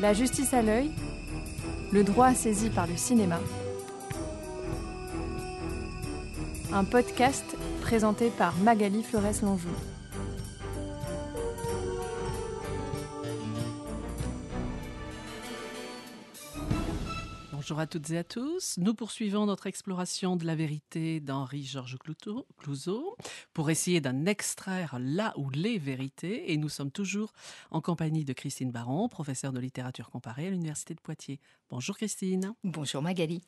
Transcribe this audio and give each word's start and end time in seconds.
La 0.00 0.12
justice 0.12 0.54
à 0.54 0.62
l'œil, 0.62 0.92
le 1.90 2.04
droit 2.04 2.32
saisi 2.32 2.70
par 2.70 2.86
le 2.86 2.96
cinéma. 2.96 3.40
Un 6.72 6.84
podcast 6.84 7.44
présenté 7.82 8.30
par 8.30 8.54
Magali 8.58 9.02
Flores-Lonjou. 9.02 9.97
Bonjour 17.78 17.84
à 17.84 17.92
toutes 18.00 18.10
et 18.10 18.18
à 18.18 18.24
tous. 18.24 18.74
Nous 18.78 18.92
poursuivons 18.92 19.46
notre 19.46 19.68
exploration 19.68 20.34
de 20.34 20.44
la 20.44 20.56
vérité 20.56 21.20
d'Henri-Georges 21.20 21.96
Clouzot 22.58 23.16
pour 23.54 23.70
essayer 23.70 24.00
d'en 24.00 24.26
extraire 24.26 24.96
là 24.98 25.32
ou 25.36 25.48
les 25.50 25.78
vérités. 25.78 26.50
Et 26.50 26.56
nous 26.56 26.68
sommes 26.68 26.90
toujours 26.90 27.32
en 27.70 27.80
compagnie 27.80 28.24
de 28.24 28.32
Christine 28.32 28.72
Baron, 28.72 29.08
professeure 29.08 29.52
de 29.52 29.60
littérature 29.60 30.10
comparée 30.10 30.48
à 30.48 30.50
l'Université 30.50 30.92
de 30.94 31.00
Poitiers. 31.00 31.38
Bonjour 31.70 31.96
Christine. 31.96 32.52
Bonjour 32.64 33.00
Magali. 33.00 33.44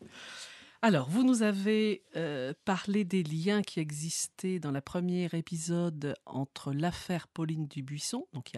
Alors, 0.82 1.10
vous 1.10 1.24
nous 1.24 1.42
avez 1.42 2.02
euh, 2.16 2.54
parlé 2.64 3.04
des 3.04 3.22
liens 3.22 3.60
qui 3.60 3.80
existaient 3.80 4.58
dans 4.58 4.70
le 4.70 4.80
premier 4.80 5.28
épisode 5.34 6.16
entre 6.24 6.72
l'affaire 6.72 7.28
Pauline 7.28 7.66
Dubuisson, 7.66 8.26
donc 8.32 8.52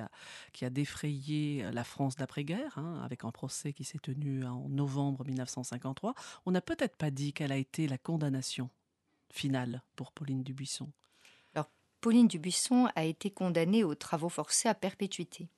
qui 0.53 0.65
a, 0.65 0.71
défrayé 0.71 1.69
la 1.73 1.83
France 1.83 2.15
d'après-guerre, 2.15 2.79
hein, 2.79 3.01
avec 3.03 3.25
un 3.25 3.33
procès 3.33 3.73
qui 3.73 3.83
s'est 3.83 3.99
tenu 3.99 4.45
en 4.45 4.69
novembre 4.69 5.25
1953. 5.25 6.15
On 6.47 6.53
n'a 6.53 6.61
peut-être 6.61 6.97
pas 6.97 7.11
dit 7.11 7.33
quelle 7.33 7.51
a 7.51 7.57
été 7.57 7.89
la 7.89 7.99
condamnation 7.99 8.71
finale 9.29 9.83
pour 9.97 10.13
Pauline 10.13 10.45
Dubuisson. 10.45 10.93
Pauline 12.03 12.27
Dubuisson 12.27 12.89
a 12.97 13.05
été 13.05 13.31
condamnée 13.31 13.85
aux 13.85 13.95
travaux 13.95 14.29
forcés 14.29 14.69
à 14.69 14.75
perpétuité. 14.75 15.49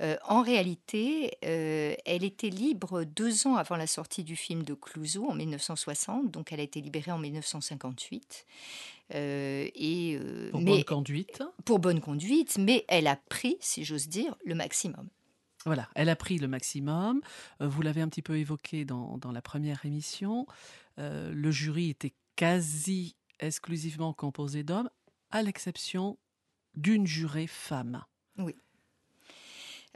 Euh, 0.00 0.16
en 0.24 0.42
réalité, 0.42 1.36
euh, 1.44 1.94
elle 2.06 2.24
était 2.24 2.48
libre 2.48 3.04
deux 3.04 3.46
ans 3.46 3.56
avant 3.56 3.76
la 3.76 3.86
sortie 3.86 4.24
du 4.24 4.34
film 4.34 4.64
de 4.64 4.74
Clouseau 4.74 5.28
en 5.28 5.34
1960, 5.34 6.30
donc 6.30 6.50
elle 6.50 6.60
a 6.60 6.62
été 6.64 6.80
libérée 6.80 7.12
en 7.12 7.18
1958. 7.18 8.46
Euh, 9.14 9.68
et, 9.74 10.18
pour 10.50 10.62
bonne 10.62 10.84
conduite 10.84 11.42
Pour 11.66 11.78
bonne 11.78 12.00
conduite, 12.00 12.56
mais 12.58 12.86
elle 12.88 13.06
a 13.06 13.16
pris, 13.16 13.58
si 13.60 13.84
j'ose 13.84 14.08
dire, 14.08 14.34
le 14.46 14.54
maximum. 14.54 15.08
Voilà, 15.66 15.88
elle 15.94 16.08
a 16.08 16.16
pris 16.16 16.38
le 16.38 16.48
maximum. 16.48 17.20
vous 17.60 17.82
l'avez 17.82 18.00
un 18.00 18.08
petit 18.08 18.22
peu 18.22 18.38
évoqué 18.38 18.86
dans, 18.86 19.18
dans 19.18 19.30
la 19.30 19.42
première 19.42 19.84
émission. 19.84 20.46
le 20.96 21.50
jury 21.50 21.90
était 21.90 22.14
quasi 22.34 23.14
exclusivement 23.38 24.12
composé 24.14 24.62
d'hommes 24.62 24.88
à 25.32 25.42
l'exception 25.42 26.18
d'une 26.74 27.06
jurée 27.06 27.46
femme. 27.46 28.04
Oui. 28.38 28.54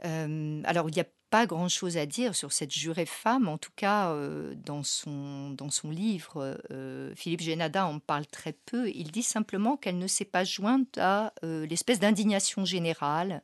Euh, 0.05 0.61
alors, 0.65 0.89
il 0.89 0.93
n'y 0.93 1.01
a 1.01 1.07
pas 1.29 1.45
grand-chose 1.45 1.97
à 1.97 2.05
dire 2.05 2.35
sur 2.35 2.53
cette 2.53 2.71
jurée 2.71 3.05
femme. 3.05 3.49
En 3.49 3.57
tout 3.57 3.71
cas, 3.75 4.11
euh, 4.11 4.53
dans, 4.55 4.83
son, 4.83 5.49
dans 5.51 5.69
son 5.69 5.89
livre, 5.89 6.57
euh, 6.71 7.13
Philippe 7.15 7.41
Génada 7.41 7.85
en 7.85 7.99
parle 7.99 8.25
très 8.27 8.53
peu. 8.53 8.89
Il 8.89 9.11
dit 9.11 9.23
simplement 9.23 9.75
qu'elle 9.75 9.97
ne 9.97 10.07
s'est 10.07 10.25
pas 10.25 10.43
jointe 10.45 10.97
à 10.97 11.33
l'espèce 11.43 11.99
d'indignation 11.99 12.63
générale 12.63 13.41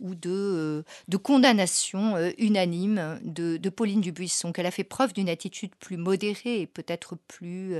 ou 0.00 0.14
de, 0.14 0.84
de 1.08 1.16
condamnation 1.16 2.16
unanime 2.38 3.18
de, 3.22 3.56
de, 3.56 3.70
Pauline 3.70 4.00
Dubuisson, 4.00 4.52
qu'elle 4.52 4.66
a 4.66 4.70
fait 4.70 4.84
preuve 4.84 5.14
d'une 5.14 5.28
attitude 5.28 5.74
plus 5.76 5.96
modérée 5.96 6.60
et 6.60 6.66
peut-être 6.66 7.16
plus, 7.28 7.74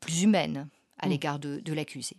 plus 0.00 0.22
humaine 0.22 0.68
à 1.00 1.06
mmh. 1.06 1.10
l'égard 1.10 1.38
de, 1.38 1.72
l'accusé. 1.72 2.16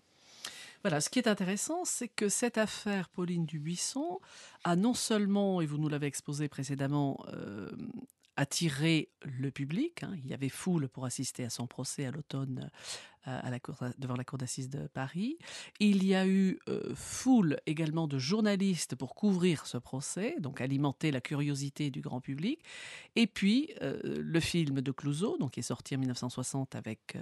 Voilà, 0.84 1.00
ce 1.00 1.10
qui 1.10 1.20
est 1.20 1.28
intéressant, 1.28 1.86
c'est 1.86 2.08
que 2.08 2.28
cette 2.28 2.58
affaire 2.58 3.10
Pauline 3.10 3.46
Dubuisson 3.46 4.20
a 4.64 4.76
non 4.76 4.94
seulement, 4.94 5.62
et 5.62 5.66
vous 5.66 5.78
nous 5.78 5.90
l'avez 5.90 6.08
exposé 6.08 6.48
précédemment, 6.48 7.24
euh, 7.34 7.72
attiré 8.36 9.10
le 9.22 9.52
public. 9.52 10.04
Hein. 10.04 10.16
Il 10.24 10.28
y 10.28 10.34
avait 10.34 10.50
foule 10.50 10.90
pour 10.90 11.06
assister 11.06 11.44
à 11.44 11.50
son 11.50 11.68
procès 11.68 12.06
à 12.06 12.12
l'automne 12.12 12.72
devant 13.98 14.16
la 14.16 14.24
cour 14.24 14.38
d'assises 14.38 14.70
de 14.70 14.88
Paris. 14.88 15.38
Il 15.80 16.04
y 16.04 16.16
a 16.16 16.26
eu 16.26 16.60
euh, 16.70 16.94
foule 16.96 17.58
également 17.68 18.08
de 18.08 18.18
journalistes 18.18 18.96
pour 18.96 19.14
couvrir 19.14 19.68
ce 19.68 19.78
procès, 19.78 20.36
donc 20.40 20.60
alimenter 20.60 21.12
la 21.12 21.22
curiosité 21.22 21.92
du 21.92 22.02
grand 22.02 22.20
public. 22.20 22.62
Et 23.16 23.28
puis 23.28 23.70
euh, 23.82 24.00
le 24.04 24.40
film 24.40 24.82
de 24.82 24.92
Clouseau, 24.92 25.38
donc 25.38 25.52
qui 25.52 25.60
est 25.60 25.64
sorti 25.64 25.96
en 25.96 26.00
1960 26.00 26.76
avec 26.76 27.18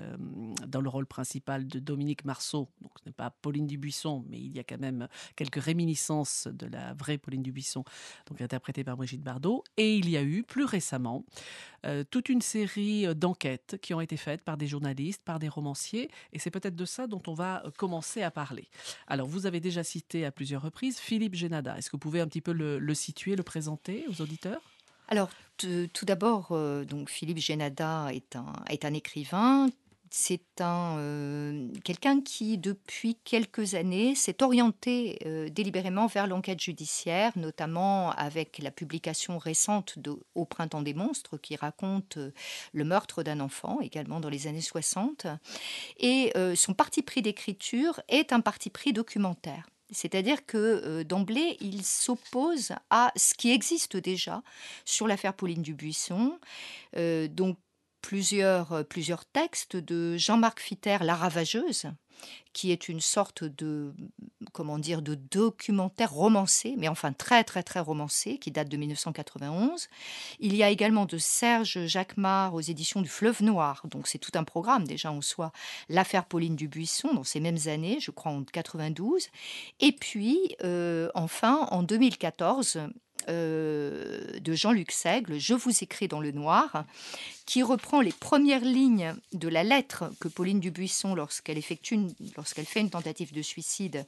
dans 0.67 0.81
le 0.81 0.89
rôle 0.89 1.05
principal 1.05 1.67
de 1.67 1.79
Dominique 1.79 2.23
Marceau. 2.23 2.69
Donc 2.81 2.91
ce 3.03 3.09
n'est 3.09 3.13
pas 3.13 3.29
Pauline 3.29 3.67
Dubuisson, 3.67 4.23
mais 4.29 4.39
il 4.39 4.55
y 4.55 4.59
a 4.59 4.63
quand 4.63 4.79
même 4.79 5.07
quelques 5.35 5.61
réminiscences 5.61 6.47
de 6.47 6.67
la 6.67 6.93
vraie 6.93 7.17
Pauline 7.17 7.43
Dubuisson, 7.43 7.83
donc 8.27 8.41
interprétée 8.41 8.83
par 8.83 8.95
Brigitte 8.95 9.21
Bardot. 9.21 9.63
Et 9.77 9.97
il 9.97 10.09
y 10.09 10.17
a 10.17 10.23
eu 10.23 10.43
plus 10.43 10.65
récemment 10.65 11.25
toute 12.11 12.27
une 12.27 12.41
série 12.41 13.15
d'enquêtes 13.15 13.77
qui 13.81 13.93
ont 13.93 14.01
été 14.01 14.17
faites 14.17 14.41
par 14.41 14.57
des 14.57 14.67
journalistes, 14.67 15.23
par 15.23 15.39
des 15.39 15.47
romanciers 15.47 15.88
et 15.97 16.39
c'est 16.39 16.51
peut-être 16.51 16.75
de 16.75 16.85
ça 16.85 17.07
dont 17.07 17.21
on 17.27 17.33
va 17.33 17.63
euh, 17.65 17.71
commencer 17.77 18.21
à 18.21 18.31
parler. 18.31 18.67
Alors, 19.07 19.27
vous 19.27 19.45
avez 19.45 19.59
déjà 19.59 19.83
cité 19.83 20.25
à 20.25 20.31
plusieurs 20.31 20.61
reprises 20.61 20.99
Philippe 20.99 21.35
Génada. 21.35 21.77
Est-ce 21.77 21.89
que 21.89 21.95
vous 21.95 21.99
pouvez 21.99 22.21
un 22.21 22.27
petit 22.27 22.41
peu 22.41 22.51
le, 22.51 22.93
situer, 22.93 23.35
le 23.35 23.43
présenter 23.43 24.05
aux 24.09 24.21
auditeurs? 24.21 24.61
Alors, 25.07 25.29
tout 25.57 26.05
d'abord, 26.05 26.49
euh, 26.51 26.85
donc 26.85 27.09
Philippe 27.09 27.39
Génada 27.39 28.09
est 28.13 28.35
un, 28.35 28.53
est 28.69 28.85
un 28.85 28.93
écrivain 28.93 29.69
c'est 30.11 30.61
un 30.61 30.97
euh, 30.97 31.67
quelqu'un 31.83 32.21
qui, 32.21 32.57
depuis 32.57 33.15
quelques 33.23 33.75
années, 33.75 34.15
s'est 34.15 34.41
orienté 34.43 35.19
euh, 35.25 35.49
délibérément 35.49 36.07
vers 36.07 36.27
l'enquête 36.27 36.59
judiciaire, 36.59 37.31
notamment 37.35 38.11
avec 38.11 38.59
la 38.59 38.71
publication 38.71 39.37
récente 39.37 39.99
de 39.99 40.17
Au 40.35 40.45
printemps 40.45 40.81
des 40.81 40.93
monstres, 40.93 41.37
qui 41.37 41.55
raconte 41.55 42.17
euh, 42.17 42.31
le 42.73 42.83
meurtre 42.83 43.23
d'un 43.23 43.39
enfant, 43.39 43.79
également 43.81 44.19
dans 44.19 44.29
les 44.29 44.47
années 44.47 44.61
60. 44.61 45.27
Et 45.97 46.33
son 46.55 46.73
parti 46.73 47.01
pris 47.01 47.21
d'écriture 47.21 48.01
est 48.07 48.33
un 48.33 48.41
parti 48.41 48.69
pris 48.69 48.93
documentaire. 48.93 49.67
C'est-à-dire 49.91 50.45
que 50.45 51.03
d'emblée, 51.03 51.57
il 51.61 51.83
s'oppose 51.83 52.73
à 52.89 53.11
ce 53.15 53.33
qui 53.33 53.51
existe 53.51 53.97
déjà 53.97 54.43
sur 54.85 55.07
l'affaire 55.07 55.33
Pauline 55.33 55.61
Dubuisson. 55.61 56.39
donc 56.95 57.57
plusieurs, 58.01 58.73
euh, 58.73 58.83
plusieurs 58.83 59.25
textes 59.25 59.75
de 59.75 60.17
Jean-Marc 60.17 60.59
Fitter, 60.59 60.97
La 61.01 61.15
Ravageuse, 61.15 61.87
qui 62.53 62.71
est 62.71 62.89
une 62.89 62.99
sorte 62.99 63.43
de, 63.43 63.93
comment 64.51 64.79
dire, 64.79 65.01
de 65.01 65.15
documentaire 65.15 66.11
romancé, 66.11 66.75
mais 66.77 66.87
enfin 66.87 67.13
très 67.13 67.43
très 67.43 67.63
très 67.63 67.79
romancé, 67.79 68.37
qui 68.37 68.51
date 68.51 68.69
de 68.69 68.77
1991. 68.77 69.87
Il 70.39 70.55
y 70.55 70.63
a 70.63 70.69
également 70.69 71.05
de 71.05 71.17
Serge 71.17 71.85
Jacquemart 71.85 72.53
aux 72.53 72.61
éditions 72.61 73.01
du 73.01 73.09
Fleuve 73.09 73.43
Noir, 73.43 73.83
donc 73.85 74.07
c'est 74.07 74.17
tout 74.17 74.31
un 74.35 74.43
programme 74.43 74.85
déjà 74.85 75.11
en 75.11 75.21
soi. 75.21 75.51
L'affaire 75.87 76.25
Pauline 76.25 76.55
Dubuisson 76.55 77.13
dans 77.13 77.23
ces 77.23 77.39
mêmes 77.39 77.67
années, 77.67 77.99
je 77.99 78.11
crois 78.11 78.31
en 78.31 78.43
92. 78.43 79.27
Et 79.79 79.91
puis 79.91 80.55
euh, 80.63 81.09
enfin 81.13 81.67
en 81.71 81.83
2014, 81.83 82.79
euh, 83.27 84.39
de 84.39 84.53
Jean-Luc 84.53 84.91
Seigle, 84.91 85.37
Je 85.37 85.53
vous 85.53 85.83
écris 85.83 86.07
dans 86.07 86.19
le 86.19 86.31
noir, 86.31 86.85
qui 87.45 87.63
reprend 87.63 88.01
les 88.01 88.11
premières 88.11 88.63
lignes 88.63 89.15
de 89.33 89.47
la 89.47 89.63
lettre 89.63 90.11
que 90.19 90.27
Pauline 90.27 90.59
Dubuisson, 90.59 91.15
lorsqu'elle 91.15 91.57
effectue, 91.57 91.99
lorsqu'elle 92.37 92.65
fait 92.65 92.79
une 92.79 92.89
tentative 92.89 93.33
de 93.33 93.41
suicide 93.41 94.05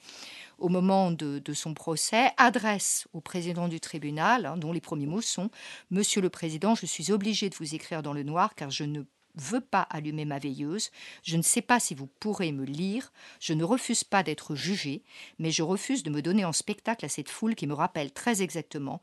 au 0.59 0.69
moment 0.69 1.11
de, 1.11 1.41
son 1.53 1.73
procès, 1.73 2.31
adresse 2.37 3.07
au 3.13 3.19
président 3.19 3.67
du 3.67 3.79
tribunal, 3.79 4.45
hein, 4.45 4.57
dont 4.57 4.71
les 4.71 4.81
premiers 4.81 5.07
mots 5.07 5.21
sont 5.21 5.49
Monsieur 5.89 6.21
le 6.21 6.29
Président, 6.29 6.75
je 6.75 6.85
suis 6.85 7.11
obligé 7.11 7.49
de 7.49 7.55
vous 7.55 7.75
écrire 7.75 8.03
dans 8.03 8.13
le 8.13 8.23
noir 8.23 8.55
car 8.55 8.69
je 8.69 8.83
ne 8.83 9.01
veux 9.35 9.61
pas 9.61 9.81
allumer 9.83 10.25
ma 10.25 10.39
veilleuse, 10.39 10.91
je 11.23 11.37
ne 11.37 11.41
sais 11.41 11.61
pas 11.61 11.79
si 11.79 11.95
vous 11.95 12.07
pourrez 12.07 12.51
me 12.51 12.65
lire, 12.65 13.11
je 13.39 13.53
ne 13.53 13.63
refuse 13.63 14.03
pas 14.03 14.23
d'être 14.23 14.55
jugé, 14.55 15.03
mais 15.39 15.51
je 15.51 15.63
refuse 15.63 16.03
de 16.03 16.09
me 16.09 16.21
donner 16.21 16.45
en 16.45 16.53
spectacle 16.53 17.05
à 17.05 17.09
cette 17.09 17.29
foule 17.29 17.55
qui 17.55 17.67
me 17.67 17.73
rappelle 17.73 18.11
très 18.11 18.41
exactement 18.41 19.01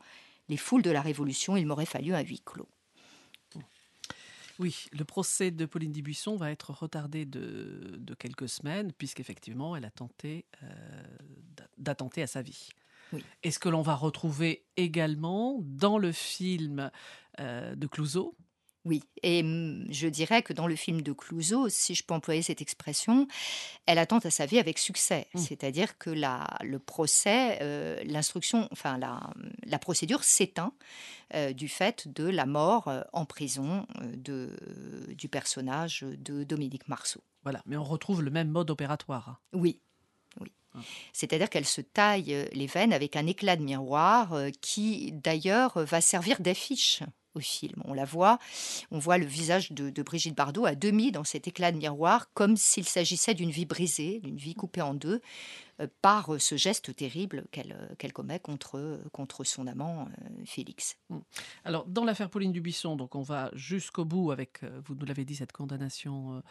les 0.49 0.57
foules 0.57 0.81
de 0.81 0.91
la 0.91 1.01
Révolution, 1.01 1.55
il 1.55 1.65
m'aurait 1.65 1.85
fallu 1.85 2.13
un 2.13 2.21
huis 2.21 2.41
clos. 2.43 2.67
Oui, 4.57 4.87
le 4.91 5.05
procès 5.05 5.51
de 5.51 5.65
Pauline 5.65 5.93
Dubuisson 5.93 6.35
va 6.35 6.51
être 6.51 6.71
retardé 6.71 7.23
de, 7.25 8.13
quelques 8.19 8.49
semaines, 8.49 8.91
puisqu'effectivement, 8.91 9.77
elle 9.77 9.85
a 9.85 9.91
tenté 9.91 10.45
euh, 10.63 10.67
d'attenter 11.77 12.21
à 12.21 12.27
sa 12.27 12.41
vie. 12.41 12.67
Oui. 13.13 13.23
Est-ce 13.41 13.57
que 13.57 13.69
l'on 13.69 13.81
va 13.81 13.95
retrouver 13.95 14.65
également 14.75 15.59
dans 15.61 15.97
le 15.97 16.11
film 16.11 16.91
euh, 17.39 17.73
de 17.75 17.87
Clouseau, 17.87 18.35
oui, 18.89 19.03
et 19.21 19.41
je 19.91 20.07
dirais 20.07 20.41
que 20.41 20.51
dans 20.51 20.65
le 20.65 20.75
film 20.75 21.03
de 21.03 21.11
Clouseau, 21.11 21.69
si 21.69 21.93
je 21.93 22.03
peux 22.03 22.15
employer 22.15 22.41
cette 22.41 22.59
expression, 22.59 23.27
elle 23.85 23.99
attend 23.99 24.17
à 24.17 24.31
sa 24.31 24.47
vie 24.47 24.57
avec 24.57 24.79
succès. 24.79 25.27
Mmh. 25.35 25.37
C'est-à-dire 25.37 25.99
que 25.99 26.09
la, 26.09 26.57
le 26.63 26.79
procès, 26.79 27.59
euh, 27.61 28.01
l'instruction, 28.03 28.67
enfin 28.71 28.97
la, 28.97 29.29
la 29.63 29.77
procédure 29.77 30.23
s'éteint 30.23 30.73
euh, 31.35 31.53
du 31.53 31.67
fait 31.67 32.07
de 32.07 32.23
la 32.23 32.47
mort 32.47 32.87
euh, 32.87 33.01
en 33.13 33.25
prison 33.25 33.85
de, 34.01 34.57
du 35.09 35.29
personnage 35.29 36.01
de 36.01 36.43
Dominique 36.43 36.87
Marceau. 36.87 37.21
Voilà, 37.43 37.61
mais 37.67 37.77
on 37.77 37.83
retrouve 37.83 38.23
le 38.23 38.31
même 38.31 38.49
mode 38.49 38.71
opératoire. 38.71 39.39
Oui, 39.53 39.81
oui. 40.41 40.51
Ah. 40.73 40.79
C'est-à-dire 41.13 41.51
qu'elle 41.51 41.67
se 41.67 41.81
taille 41.81 42.49
les 42.53 42.65
veines 42.65 42.93
avec 42.93 43.15
un 43.15 43.27
éclat 43.27 43.55
de 43.55 43.61
miroir 43.61 44.35
qui 44.61 45.11
d'ailleurs 45.11 45.77
va 45.77 46.01
servir 46.01 46.41
d'affiche 46.41 47.03
au 47.35 47.39
film. 47.39 47.81
On 47.85 47.93
la 47.93 48.05
voit, 48.05 48.39
on 48.91 48.99
voit 48.99 49.17
le 49.17 49.25
visage 49.25 49.71
de, 49.71 50.01
Brigitte 50.01 50.35
Bardot 50.35 50.65
à 50.65 50.75
demi 50.75 51.11
dans 51.11 51.23
cet 51.23 51.47
éclat 51.47 51.71
de 51.71 51.77
miroir, 51.77 52.31
comme 52.33 52.57
s'il 52.57 52.85
s'agissait 52.85 53.33
d'une 53.33 53.51
vie 53.51 53.65
brisée, 53.65 54.19
d'une 54.19 54.37
vie 54.37 54.55
coupée 54.55 54.81
en 54.81 54.93
deux, 54.93 55.21
euh, 55.79 55.87
par 56.01 56.33
euh, 56.33 56.39
ce 56.39 56.57
geste 56.57 56.95
terrible 56.95 57.45
qu'elle 57.51 57.73
euh, 57.73 58.09
commet 58.11 58.39
contre, 58.39 59.01
contre 59.11 59.43
son 59.43 59.67
amant 59.67 60.07
Félix. 60.45 60.97
Mm. 61.09 61.19
Alors, 61.65 61.85
dans 61.85 62.05
l'affaire 62.05 62.29
Pauline 62.29 62.51
Dubuisson, 62.51 62.95
donc 62.95 63.15
on 63.15 63.21
va 63.21 63.51
jusqu'au 63.53 64.05
bout 64.05 64.31
avec, 64.31 64.61
vous 64.85 64.95
nous 64.95 65.05
l'avez 65.05 65.25
dit, 65.25 65.35
cette 65.35 65.51
condamnation 65.51 66.41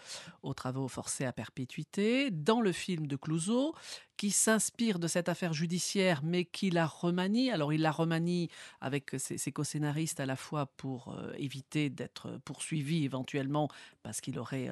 aux 0.42 0.54
travaux 0.54 0.88
forcés 0.88 1.24
à 1.24 1.32
perpétuité. 1.32 2.30
Dans 2.30 2.60
le 2.60 2.72
film 2.72 3.06
de 3.06 3.16
Clouseau, 3.16 3.74
qui 4.18 4.30
s'inspire 4.30 4.98
de 4.98 5.08
cette 5.08 5.30
affaire 5.30 5.54
judiciaire, 5.54 6.20
mais 6.22 6.44
qui 6.44 6.68
la 6.68 6.86
remanie. 6.86 7.50
Alors, 7.50 7.72
il 7.72 7.80
la 7.80 7.90
remanie 7.90 8.50
avec 8.82 9.12
ses, 9.16 9.52
co-scénaristes 9.52 10.20
à 10.20 10.26
la 10.26 10.36
fois 10.36 10.66
pour 10.66 11.18
éviter 11.38 11.88
d'être 11.88 12.38
poursuivi 12.44 13.04
éventuellement 13.04 13.68
parce 14.02 14.20
qu'il 14.20 14.38
aurait 14.38 14.68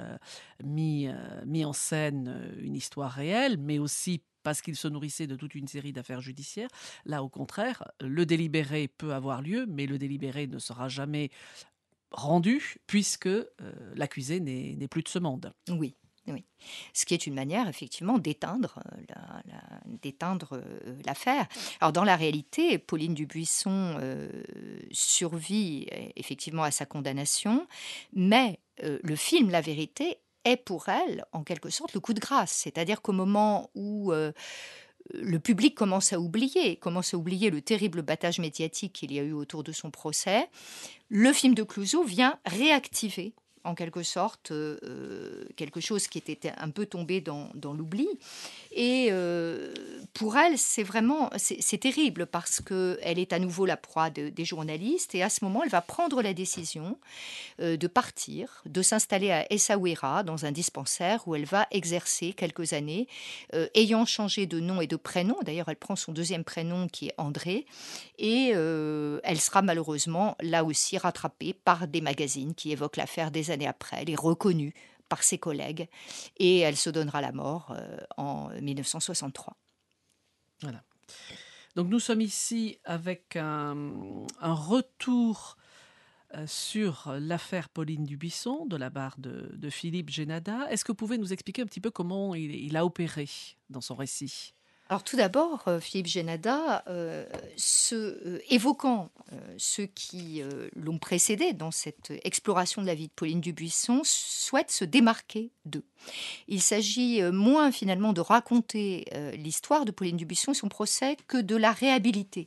mis, 0.62 1.08
mis 1.46 1.64
en 1.64 1.72
scène 1.72 2.52
une 2.58 2.74
histoire 2.74 3.12
réelle, 3.12 3.56
mais 3.56 3.78
aussi 3.78 4.20
parce 4.46 4.62
qu'il 4.62 4.76
se 4.76 4.86
nourrissait 4.86 5.26
de 5.26 5.34
toute 5.34 5.56
une 5.56 5.66
série 5.66 5.92
d'affaires 5.92 6.20
judiciaires. 6.20 6.68
Là, 7.04 7.24
au 7.24 7.28
contraire, 7.28 7.82
le 8.00 8.24
délibéré 8.24 8.86
peut 8.86 9.12
avoir 9.12 9.42
lieu, 9.42 9.66
mais 9.66 9.86
le 9.86 9.98
délibéré 9.98 10.46
ne 10.46 10.60
sera 10.60 10.88
jamais 10.88 11.30
rendu 12.12 12.76
puisque 12.86 13.26
euh, 13.26 13.48
l'accusé 13.96 14.38
n'est 14.38 14.86
plus 14.86 15.02
de 15.02 15.08
ce 15.08 15.18
monde. 15.18 15.52
Oui. 15.68 15.96
Oui. 16.28 16.44
Ce 16.92 17.04
qui 17.04 17.14
est 17.14 17.26
une 17.26 17.34
manière, 17.34 17.68
effectivement, 17.68 18.18
d'éteindre 18.18 18.80
euh, 18.94 20.52
euh, 20.52 21.02
l'affaire. 21.04 21.46
Alors, 21.80 21.92
dans 21.92 22.04
la 22.04 22.16
réalité, 22.16 22.78
Pauline 22.78 23.14
Dubuisson 23.14 23.98
survit 24.90 25.86
effectivement 26.16 26.62
à 26.62 26.70
sa 26.70 26.86
condamnation, 26.86 27.66
mais 28.12 28.58
le 28.82 29.16
film 29.16 29.50
La 29.50 29.60
vérité 29.60 30.18
est 30.46 30.56
pour 30.56 30.88
elle, 30.88 31.24
en 31.32 31.42
quelque 31.42 31.70
sorte, 31.70 31.92
le 31.92 32.00
coup 32.00 32.14
de 32.14 32.20
grâce. 32.20 32.52
C'est-à-dire 32.52 33.02
qu'au 33.02 33.12
moment 33.12 33.70
où 33.74 34.12
euh, 34.12 34.32
le 35.12 35.38
public 35.38 35.74
commence 35.74 36.12
à 36.12 36.20
oublier, 36.20 36.76
commence 36.76 37.14
à 37.14 37.16
oublier 37.16 37.50
le 37.50 37.60
terrible 37.60 38.02
battage 38.02 38.38
médiatique 38.38 38.92
qu'il 38.92 39.12
y 39.12 39.18
a 39.18 39.22
eu 39.22 39.32
autour 39.32 39.64
de 39.64 39.72
son 39.72 39.90
procès, 39.90 40.48
le 41.08 41.32
film 41.32 41.54
de 41.54 41.64
Clouseau 41.64 42.04
vient 42.04 42.38
réactiver 42.46 43.34
en 43.66 43.74
quelque 43.74 44.02
sorte 44.02 44.52
euh, 44.52 44.78
euh, 44.84 45.44
quelque 45.56 45.80
chose 45.80 46.06
qui 46.06 46.18
était 46.18 46.52
un 46.56 46.70
peu 46.70 46.86
tombé 46.86 47.20
dans, 47.20 47.50
l'oubli. 47.74 48.08
Et 48.72 49.08
euh, 49.10 49.74
pour 50.14 50.36
elle, 50.36 50.56
c'est 50.56 50.84
vraiment, 50.84 51.30
c'est 51.36 51.78
terrible 51.78 52.26
parce 52.26 52.60
qu'elle 52.60 53.18
est 53.18 53.32
à 53.32 53.38
nouveau 53.38 53.66
la 53.66 53.76
proie 53.76 54.10
des 54.10 54.44
journalistes 54.44 55.14
et 55.14 55.22
à 55.22 55.28
ce 55.28 55.44
moment, 55.44 55.62
elle 55.64 55.70
va 55.70 55.80
prendre 55.80 56.22
la 56.22 56.32
décision 56.32 56.98
de 57.58 57.86
partir, 57.86 58.62
de 58.66 58.82
s'installer 58.82 59.30
à 59.30 59.52
Essaouira, 59.52 60.22
dans 60.22 60.44
un 60.44 60.52
dispensaire 60.52 61.26
où 61.26 61.34
elle 61.34 61.44
va 61.44 61.66
exercer 61.70 62.32
quelques 62.32 62.72
années, 62.72 63.08
ayant 63.74 64.04
changé 64.04 64.46
de 64.46 64.60
nom 64.60 64.80
et 64.80 64.86
de 64.86 64.96
prénom. 64.96 65.36
D'ailleurs, 65.42 65.68
elle 65.68 65.76
prend 65.76 65.96
son 65.96 66.12
deuxième 66.12 66.44
prénom 66.44 66.88
qui 66.88 67.08
est 67.08 67.14
André 67.18 67.66
et 68.18 68.48
elle 68.48 69.40
sera 69.40 69.62
malheureusement 69.62 70.36
là 70.40 70.64
aussi 70.64 70.98
rattrapée 70.98 71.52
par 71.52 71.88
des 71.88 72.00
magazines 72.00 72.54
qui 72.54 72.72
évoquent 72.72 72.96
l'affaire 72.96 73.30
des 73.30 73.50
années 73.56 73.66
après. 73.66 73.98
Elle 74.02 74.10
est 74.10 74.18
reconnue 74.18 74.74
par 75.08 75.22
ses 75.22 75.38
collègues 75.38 75.88
et 76.36 76.60
elle 76.60 76.76
se 76.76 76.90
donnera 76.90 77.20
la 77.20 77.32
mort 77.32 77.72
euh, 77.72 77.98
en 78.16 78.48
1963. 78.60 79.56
Voilà. 80.62 80.82
Donc 81.74 81.88
nous 81.88 82.00
sommes 82.00 82.20
ici 82.20 82.78
avec 82.84 83.36
un, 83.36 83.74
retour 84.40 85.56
euh, 86.34 86.46
sur 86.46 87.12
l'affaire 87.20 87.68
Pauline 87.68 88.04
Dubuisson 88.04 88.66
de 88.66 88.76
la 88.76 88.90
barre 88.90 89.16
de, 89.18 89.70
Philippe 89.70 90.10
Génada. 90.10 90.66
Est-ce 90.70 90.84
que 90.84 90.92
vous 90.92 90.96
pouvez 90.96 91.18
nous 91.18 91.32
expliquer 91.32 91.62
un 91.62 91.66
petit 91.66 91.80
peu 91.80 91.90
comment 91.90 92.34
il 92.34 92.76
a 92.76 92.84
opéré 92.84 93.28
dans 93.68 93.80
son 93.82 93.94
récit? 93.94 94.54
Alors 94.88 95.02
tout 95.02 95.16
d'abord, 95.16 95.66
euh, 95.66 95.80
Philippe 95.80 96.06
Génada, 96.06 96.84
euh, 96.86 97.26
euh, 97.92 98.38
évoquant 98.48 99.10
ceux 99.58 99.86
qui 99.86 100.42
l'ont 100.74 100.98
précédé 100.98 101.52
dans 101.52 101.70
cette 101.70 102.12
exploration 102.24 102.82
de 102.82 102.86
la 102.86 102.94
vie 102.94 103.08
de 103.08 103.12
Pauline 103.12 103.40
Dubuisson, 103.40 104.02
souhaite 104.04 104.70
se 104.70 104.84
démarquer 104.84 105.50
d'eux. 105.64 105.84
Il 106.48 106.62
s'agit 106.62 107.22
moins 107.22 107.72
finalement 107.72 108.12
de 108.12 108.20
raconter 108.20 109.06
l'histoire 109.34 109.84
de 109.84 109.90
Pauline 109.90 110.16
Dubuisson 110.16 110.52
et 110.52 110.54
son 110.54 110.68
procès 110.68 111.16
que 111.26 111.38
de 111.38 111.56
la 111.56 111.72
réhabiliter. 111.72 112.46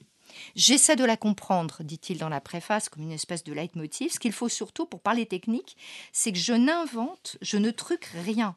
J'essaie 0.55 0.95
de 0.95 1.03
la 1.03 1.17
comprendre, 1.17 1.81
dit-il 1.83 2.19
dans 2.19 2.29
la 2.29 2.39
préface, 2.39 2.87
comme 2.87 3.01
une 3.01 3.11
espèce 3.11 3.43
de 3.43 3.51
leitmotiv. 3.51 4.13
Ce 4.13 4.19
qu'il 4.19 4.31
faut 4.31 4.47
surtout, 4.47 4.85
pour 4.85 4.99
parler 5.01 5.25
technique, 5.25 5.75
c'est 6.13 6.31
que 6.31 6.37
je 6.37 6.53
n'invente, 6.53 7.37
je 7.41 7.57
ne 7.57 7.71
truque 7.71 8.09
rien, 8.23 8.55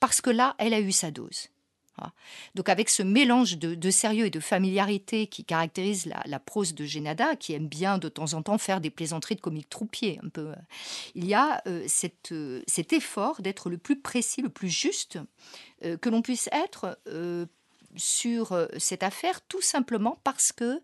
parce 0.00 0.22
que 0.22 0.30
là, 0.30 0.54
elle 0.58 0.72
a 0.72 0.80
eu 0.80 0.92
sa 0.92 1.10
dose. 1.10 1.48
Donc 2.54 2.68
avec 2.68 2.88
ce 2.90 3.02
mélange 3.02 3.58
de, 3.58 3.90
sérieux 3.90 4.26
et 4.26 4.30
de 4.30 4.40
familiarité 4.40 5.26
qui 5.26 5.44
caractérise 5.44 6.06
la, 6.06 6.38
prose 6.38 6.74
de 6.74 6.84
Génada, 6.84 7.36
qui 7.36 7.52
aime 7.52 7.68
bien 7.68 7.98
de 7.98 8.08
temps 8.08 8.34
en 8.34 8.42
temps 8.42 8.58
faire 8.58 8.80
des 8.80 8.90
plaisanteries 8.90 9.36
de 9.36 9.40
comique 9.40 9.68
troupier, 9.68 10.18
un 10.22 10.28
peu, 10.28 10.48
euh, 10.48 10.54
il 11.14 11.26
y 11.26 11.34
a 11.34 11.62
euh, 11.66 11.86
euh, 12.32 12.62
cet 12.66 12.92
effort 12.92 13.42
d'être 13.42 13.70
le 13.70 13.78
plus 13.78 14.00
précis, 14.00 14.42
le 14.42 14.48
plus 14.48 14.68
juste 14.68 15.18
que 15.82 16.08
l'on 16.10 16.20
puisse 16.20 16.48
être 16.52 16.98
sur 17.96 18.68
cette 18.76 19.02
affaire, 19.02 19.40
tout 19.46 19.62
simplement 19.62 20.20
parce 20.24 20.52
que 20.52 20.82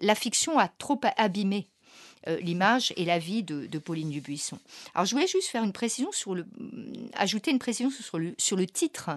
la 0.00 0.14
fiction 0.14 0.58
a 0.58 0.68
trop 0.68 1.00
abîmé 1.16 1.68
euh, 2.28 2.38
l'image 2.40 2.92
et 2.96 3.04
la 3.04 3.18
vie 3.18 3.42
de, 3.42 3.78
Pauline 3.78 4.10
Dubuisson. 4.10 4.58
Alors 4.94 5.04
je 5.04 5.14
voulais 5.14 5.26
juste 5.26 5.48
faire 5.48 5.62
une 5.62 5.72
précision 5.72 6.10
sur 6.12 6.34
le, 6.34 6.44
mm, 6.44 7.10
ajouter 7.14 7.50
une 7.50 7.58
précision 7.58 7.90
sur 7.90 8.18
le, 8.18 8.34
sur 8.38 8.56
le 8.56 8.66
titre 8.66 9.10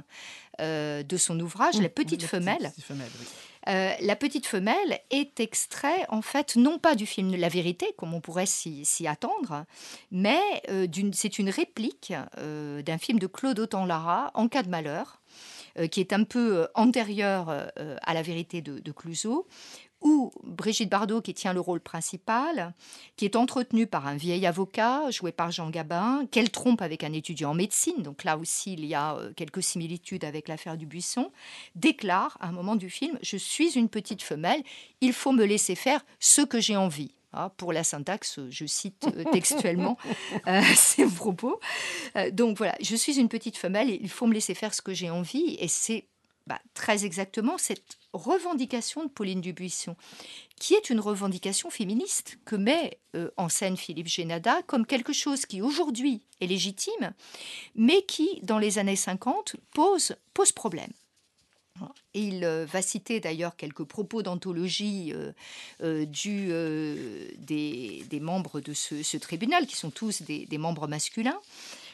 euh, 0.59 1.03
de 1.03 1.17
son 1.17 1.39
ouvrage, 1.39 1.79
La 1.79 1.89
Petite 1.89 2.23
Femelle. 2.23 2.71
Euh, 3.67 3.91
la 3.99 4.15
petite 4.15 4.45
femelle 4.45 5.01
est 5.09 5.41
extrait 5.41 6.05
en 6.07 6.21
fait 6.21 6.55
non 6.55 6.79
pas 6.79 6.95
du 6.95 7.05
film 7.05 7.35
La 7.35 7.49
Vérité 7.49 7.87
comme 7.97 8.13
on 8.13 8.21
pourrait 8.21 8.45
s'y 8.45 9.07
attendre, 9.07 9.65
mais 10.09 10.39
c'est 11.11 11.37
une 11.37 11.49
réplique 11.49 12.13
d'un 12.37 12.97
film 12.97 13.19
de 13.19 13.27
Claude 13.27 13.59
Autant-Lara, 13.59 14.31
En 14.35 14.47
cas 14.47 14.63
de 14.63 14.69
malheur, 14.69 15.19
qui 15.91 15.99
est 15.99 16.13
un 16.13 16.23
peu 16.23 16.67
antérieur 16.75 17.49
à 17.49 18.13
La 18.13 18.21
Vérité 18.21 18.61
de, 18.61 18.79
de 18.79 18.91
Clouseau, 18.93 19.45
ou 20.01 20.31
Brigitte 20.43 20.89
Bardot 20.89 21.21
qui 21.21 21.33
tient 21.33 21.53
le 21.53 21.59
rôle 21.59 21.79
principal, 21.79 22.73
qui 23.15 23.25
est 23.25 23.35
entretenue 23.35 23.87
par 23.87 24.07
un 24.07 24.15
vieil 24.15 24.45
avocat 24.45 25.09
joué 25.11 25.31
par 25.31 25.51
Jean 25.51 25.69
Gabin, 25.69 26.25
qu'elle 26.31 26.51
trompe 26.51 26.81
avec 26.81 27.03
un 27.03 27.13
étudiant 27.13 27.51
en 27.51 27.53
médecine, 27.53 28.01
donc 28.03 28.23
là 28.23 28.37
aussi 28.37 28.73
il 28.73 28.85
y 28.85 28.93
a 28.93 29.15
euh, 29.15 29.33
quelques 29.35 29.63
similitudes 29.63 30.23
avec 30.23 30.47
l'affaire 30.47 30.77
du 30.77 30.85
buisson, 30.85 31.31
déclare 31.75 32.37
à 32.39 32.47
un 32.47 32.51
moment 32.51 32.75
du 32.75 32.89
film 32.89 33.17
Je 33.21 33.37
suis 33.37 33.77
une 33.77 33.89
petite 33.89 34.21
femelle, 34.21 34.63
il 35.01 35.13
faut 35.13 35.31
me 35.31 35.45
laisser 35.45 35.75
faire 35.75 36.05
ce 36.19 36.41
que 36.41 36.59
j'ai 36.59 36.75
envie. 36.75 37.13
Ah, 37.33 37.51
pour 37.57 37.73
la 37.73 37.83
syntaxe, 37.83 38.39
je 38.49 38.65
cite 38.65 39.07
euh, 39.15 39.23
textuellement 39.31 39.97
euh, 40.47 40.61
ces 40.75 41.05
propos. 41.05 41.59
donc 42.31 42.57
voilà, 42.57 42.75
je 42.81 42.95
suis 42.95 43.19
une 43.19 43.29
petite 43.29 43.57
femelle, 43.57 43.89
il 43.89 44.09
faut 44.09 44.27
me 44.27 44.33
laisser 44.33 44.53
faire 44.53 44.73
ce 44.73 44.81
que 44.81 44.93
j'ai 44.93 45.09
envie, 45.09 45.57
et 45.59 45.67
c'est 45.67 46.07
bah, 46.47 46.61
très 46.73 47.03
exactement 47.03 47.57
cette 47.57 47.97
revendication 48.13 49.03
de 49.03 49.09
Pauline 49.09 49.41
Dubuisson, 49.41 49.97
qui 50.57 50.75
est 50.75 50.89
une 50.89 51.01
revendication 51.01 51.69
féministe 51.69 52.39
que 52.45 52.55
met 52.55 52.99
euh, 53.15 53.29
en 53.35 53.49
scène 53.49 53.75
Philippe 53.75 54.07
Génada 54.07 54.61
comme 54.63 54.85
quelque 54.85 55.11
chose 55.11 55.45
qui 55.45 55.61
aujourd'hui 55.61 56.21
est 56.39 56.47
légitime, 56.47 57.13
mais 57.75 58.01
qui, 58.03 58.39
dans 58.43 58.59
les 58.59 58.79
années 58.79 58.95
50, 58.95 59.57
pose, 59.73 60.15
pose 60.33 60.53
problème. 60.53 60.91
il 62.13 62.45
euh, 62.45 62.65
va 62.65 62.81
citer 62.81 63.19
d'ailleurs 63.19 63.57
quelques 63.57 63.83
propos 63.83 64.23
d'anthologie 64.23 65.13
euh, 65.81 66.05
des, 66.05 68.19
membres 68.21 68.61
de 68.61 68.73
ce, 68.73 69.17
tribunal, 69.17 69.67
qui 69.67 69.75
sont 69.75 69.91
tous 69.91 70.21
des 70.21 70.57
membres 70.57 70.87
masculins. 70.87 71.41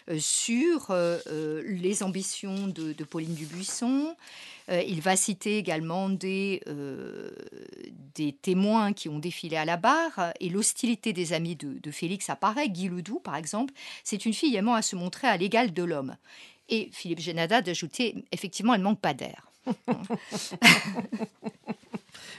Euh, 0.09 0.19
sur 0.19 0.91
euh, 0.91 1.17
euh, 1.27 1.63
les 1.65 2.03
ambitions 2.03 2.67
de, 2.67 2.93
Pauline 3.03 3.33
Dubuisson. 3.33 4.15
il 4.69 5.01
va 5.01 5.15
citer 5.15 5.57
également 5.57 6.09
des, 6.09 6.61
des 8.15 8.31
témoins 8.31 8.93
qui 8.93 9.09
ont 9.09 9.19
défilé 9.19 9.57
à 9.57 9.65
la 9.65 9.75
barre 9.77 10.31
et 10.39 10.49
l'hostilité 10.49 11.11
des 11.11 11.33
amis 11.33 11.55
de, 11.55 11.91
Félix 11.91 12.29
apparaît. 12.29 12.69
Guy 12.69 12.87
Ledoux, 12.87 13.19
par 13.19 13.35
exemple, 13.35 13.73
c'est 14.03 14.25
une 14.25 14.33
fille 14.33 14.55
aimant 14.55 14.73
à 14.73 14.81
se 14.81 14.95
montrer 14.95 15.27
à 15.27 15.37
l'égal 15.37 15.73
de 15.73 15.83
l'homme. 15.83 16.15
Et 16.69 16.89
Philippe 16.93 17.19
Génada 17.19 17.61
d'ajouter, 17.61 18.23
effectivement, 18.31 18.73
elle 18.73 18.81
manque 18.81 19.01
pas 19.01 19.13
d'air. 19.13 19.51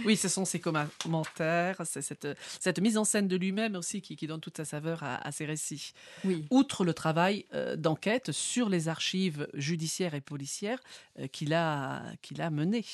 Oui, 0.05 0.17
ce 0.17 0.29
sont 0.29 0.45
ses 0.45 0.61
commentaires, 0.61 1.81
c'est 1.85 2.03
cette, 2.03 2.29
cette 2.61 2.79
mise 2.81 2.97
en 2.97 3.05
scène 3.05 3.29
de 3.29 3.37
lui-même 3.37 3.77
aussi 3.77 4.01
qui, 4.01 4.27
donne 4.27 4.41
toute 4.41 4.57
sa 4.57 4.65
saveur 4.65 5.03
à, 5.03 5.33
ses 5.33 5.45
récits. 5.45 5.93
Oui. 6.25 6.47
Outre 6.51 6.85
le 6.85 6.95
travail 6.95 7.47
euh, 7.53 7.77
d'enquête 7.77 8.33
sur 8.33 8.69
les 8.69 8.89
archives 8.89 9.49
judiciaires 9.55 10.15
et 10.15 10.21
policières 10.21 10.81
euh, 11.19 11.27
qu'il 11.27 11.53
a, 11.53 12.03
qu'il 12.23 12.41
a 12.41 12.51
menées 12.51 12.85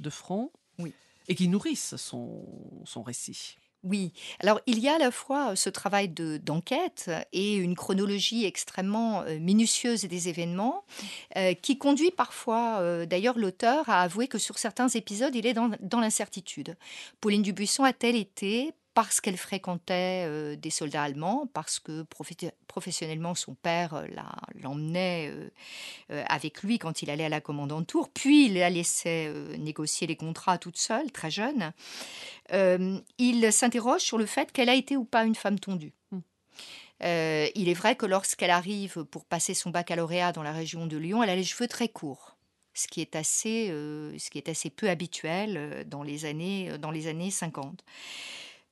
de 0.00 0.10
front 0.10 0.50
oui. 0.78 0.92
et 1.28 1.34
qui 1.34 1.48
nourrissent 1.48 1.96
son, 1.96 2.44
son 2.84 3.02
récit. 3.02 3.56
Oui, 3.84 4.12
alors 4.38 4.60
il 4.66 4.78
y 4.78 4.88
a 4.88 4.94
à 4.94 4.98
la 4.98 5.10
fois 5.10 5.56
ce 5.56 5.68
travail 5.68 6.08
d'enquête 6.08 7.10
et 7.32 7.56
une 7.56 7.74
chronologie 7.74 8.44
extrêmement 8.44 9.24
minutieuse 9.40 10.04
des 10.04 10.28
événements 10.28 10.84
qui 11.62 11.78
conduit 11.78 12.12
parfois 12.12 13.06
d'ailleurs 13.06 13.36
l'auteur 13.38 13.88
à 13.88 14.02
avouer 14.02 14.28
que 14.28 14.38
sur 14.38 14.58
certains 14.58 14.88
épisodes 14.88 15.34
il 15.34 15.46
est 15.46 15.54
dans, 15.54 16.00
l'incertitude. 16.00 16.76
Pauline 17.20 17.42
Dubuisson 17.42 17.82
a-t-elle 17.82 18.16
été 18.16 18.72
parce 18.94 19.20
qu'elle 19.20 19.36
fréquentait 19.36 20.26
euh, 20.26 20.56
des 20.56 20.70
soldats 20.70 21.02
allemands, 21.02 21.48
parce 21.52 21.80
que 21.80 22.04
professionnellement 22.66 23.34
son 23.34 23.54
père 23.54 23.94
euh, 23.94 24.06
l'emmenait 24.60 25.32
euh, 26.10 26.24
avec 26.26 26.62
lui 26.62 26.78
quand 26.78 27.02
il 27.02 27.10
allait 27.10 27.24
à 27.24 27.30
la 27.30 27.40
commandanture, 27.40 28.10
puis 28.10 28.46
il 28.46 28.54
la 28.54 28.70
laissait 28.70 29.32
négocier 29.58 30.06
les 30.06 30.16
contrats 30.16 30.58
toute 30.58 30.76
seule, 30.76 31.10
très 31.10 31.30
jeune. 31.30 31.72
il 33.18 33.52
s'interroge 33.52 34.02
sur 34.02 34.18
le 34.18 34.26
fait 34.26 34.52
qu'elle 34.52 34.68
a 34.68 34.74
été 34.74 34.96
ou 34.96 35.04
pas 35.04 35.24
une 35.24 35.34
femme 35.34 35.58
tondue. 35.58 35.92
Hmm. 36.10 36.20
il 37.00 37.68
est 37.68 37.74
vrai 37.74 37.96
que 37.96 38.06
lorsqu'elle 38.06 38.50
arrive 38.50 39.04
pour 39.04 39.24
passer 39.24 39.54
son 39.54 39.70
baccalauréat 39.70 40.32
dans 40.32 40.42
la 40.42 40.52
région 40.52 40.86
de 40.86 40.96
Lyon, 40.96 41.22
elle 41.22 41.30
a 41.30 41.36
les 41.36 41.44
cheveux 41.44 41.68
très 41.68 41.88
courts 41.88 42.36
ce 42.74 42.88
qui 42.88 43.02
est 43.02 43.16
assez, 43.16 43.66
ce 43.68 44.30
qui 44.30 44.38
est 44.38 44.48
assez 44.48 44.70
peu 44.70 44.88
habituel 44.88 45.84
dans 45.88 46.02
les 46.02 46.24
années, 46.24 46.78
dans 46.78 46.90
les 46.90 47.06
années 47.06 47.30
50. 47.30 47.84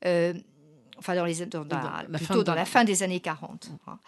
Euh, 0.04 0.34
enfin 0.98 1.14
dans, 1.14 1.24
les, 1.24 1.46
dans, 1.46 1.64
la, 1.64 2.18
plutôt 2.18 2.44
dans 2.44 2.54
la 2.54 2.66
fin 2.66 2.84
des 2.84 3.02
années 3.02 3.20
40. 3.20 3.70
Hein. 3.86 3.98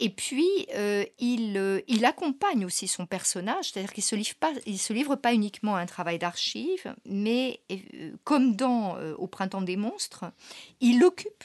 Et 0.00 0.10
puis, 0.10 0.48
euh, 0.74 1.04
il, 1.20 1.56
euh, 1.56 1.80
il 1.86 2.04
accompagne 2.04 2.64
aussi 2.64 2.88
son 2.88 3.06
personnage, 3.06 3.70
c'est-à-dire 3.70 3.92
qu'il 3.92 4.02
ne 4.02 4.06
se, 4.06 4.16
livre 4.16 4.34
pas, 4.40 4.52
il 4.66 4.78
se 4.78 4.92
livre 4.92 5.14
pas 5.14 5.32
uniquement 5.32 5.76
à 5.76 5.80
un 5.80 5.86
travail 5.86 6.18
d'archive, 6.18 6.94
mais 7.04 7.60
comme 8.24 8.56
dans 8.56 8.98
Au 9.18 9.28
printemps 9.28 9.62
des 9.62 9.76
monstres, 9.76 10.24
il 10.80 11.04
occupe 11.04 11.44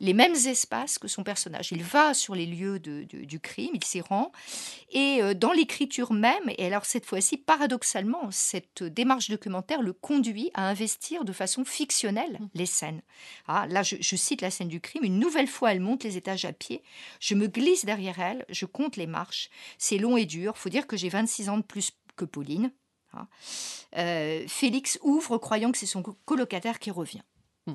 les 0.00 0.12
mêmes 0.12 0.34
espaces 0.34 0.98
que 0.98 1.08
son 1.08 1.22
personnage. 1.22 1.72
Il 1.72 1.82
va 1.82 2.14
sur 2.14 2.34
les 2.34 2.46
lieux 2.46 2.78
du 2.78 3.40
crime, 3.40 3.70
il 3.74 3.84
s'y 3.84 4.00
rend, 4.00 4.32
et 4.90 5.22
euh, 5.22 5.34
dans 5.34 5.52
l'écriture 5.52 6.12
même, 6.12 6.50
et 6.58 6.66
alors 6.66 6.84
cette 6.84 7.06
fois-ci, 7.06 7.36
paradoxalement, 7.36 8.30
cette 8.30 8.82
démarche 8.82 9.30
documentaire 9.30 9.82
le 9.82 9.92
conduit 9.92 10.50
à 10.54 10.68
investir 10.68 11.24
de 11.24 11.32
façon 11.32 11.64
fictionnelle 11.64 12.38
mmh. 12.40 12.48
les 12.54 12.66
scènes. 12.66 13.02
Ah, 13.48 13.66
là, 13.68 13.82
je, 13.82 14.16
cite 14.16 14.42
la 14.42 14.50
scène 14.50 14.68
du 14.68 14.80
crime, 14.80 15.04
une 15.04 15.18
nouvelle 15.18 15.48
fois, 15.48 15.72
elle 15.72 15.80
monte 15.80 16.04
les 16.04 16.16
étages 16.16 16.44
à 16.44 16.52
pied, 16.52 16.82
je 17.20 17.34
me 17.34 17.46
glisse 17.46 17.84
derrière 17.84 18.20
elle, 18.20 18.44
je 18.48 18.66
compte 18.66 18.96
les 18.96 19.06
marches, 19.06 19.50
c'est 19.78 19.98
long 19.98 20.16
et 20.16 20.26
dur, 20.26 20.58
faut 20.58 20.68
dire 20.68 20.86
que 20.86 20.96
j'ai 20.96 21.08
26 21.08 21.48
ans 21.48 21.58
de 21.58 21.62
plus 21.62 21.92
que 22.16 22.24
Pauline. 22.24 22.72
Ah. 23.12 23.28
Euh, 23.96 24.44
Félix 24.46 24.98
ouvre 25.02 25.38
croyant 25.38 25.72
que 25.72 25.78
c'est 25.78 25.86
son 25.86 26.02
colocataire 26.02 26.78
qui 26.78 26.90
revient. 26.90 27.22
Mmh, 27.66 27.74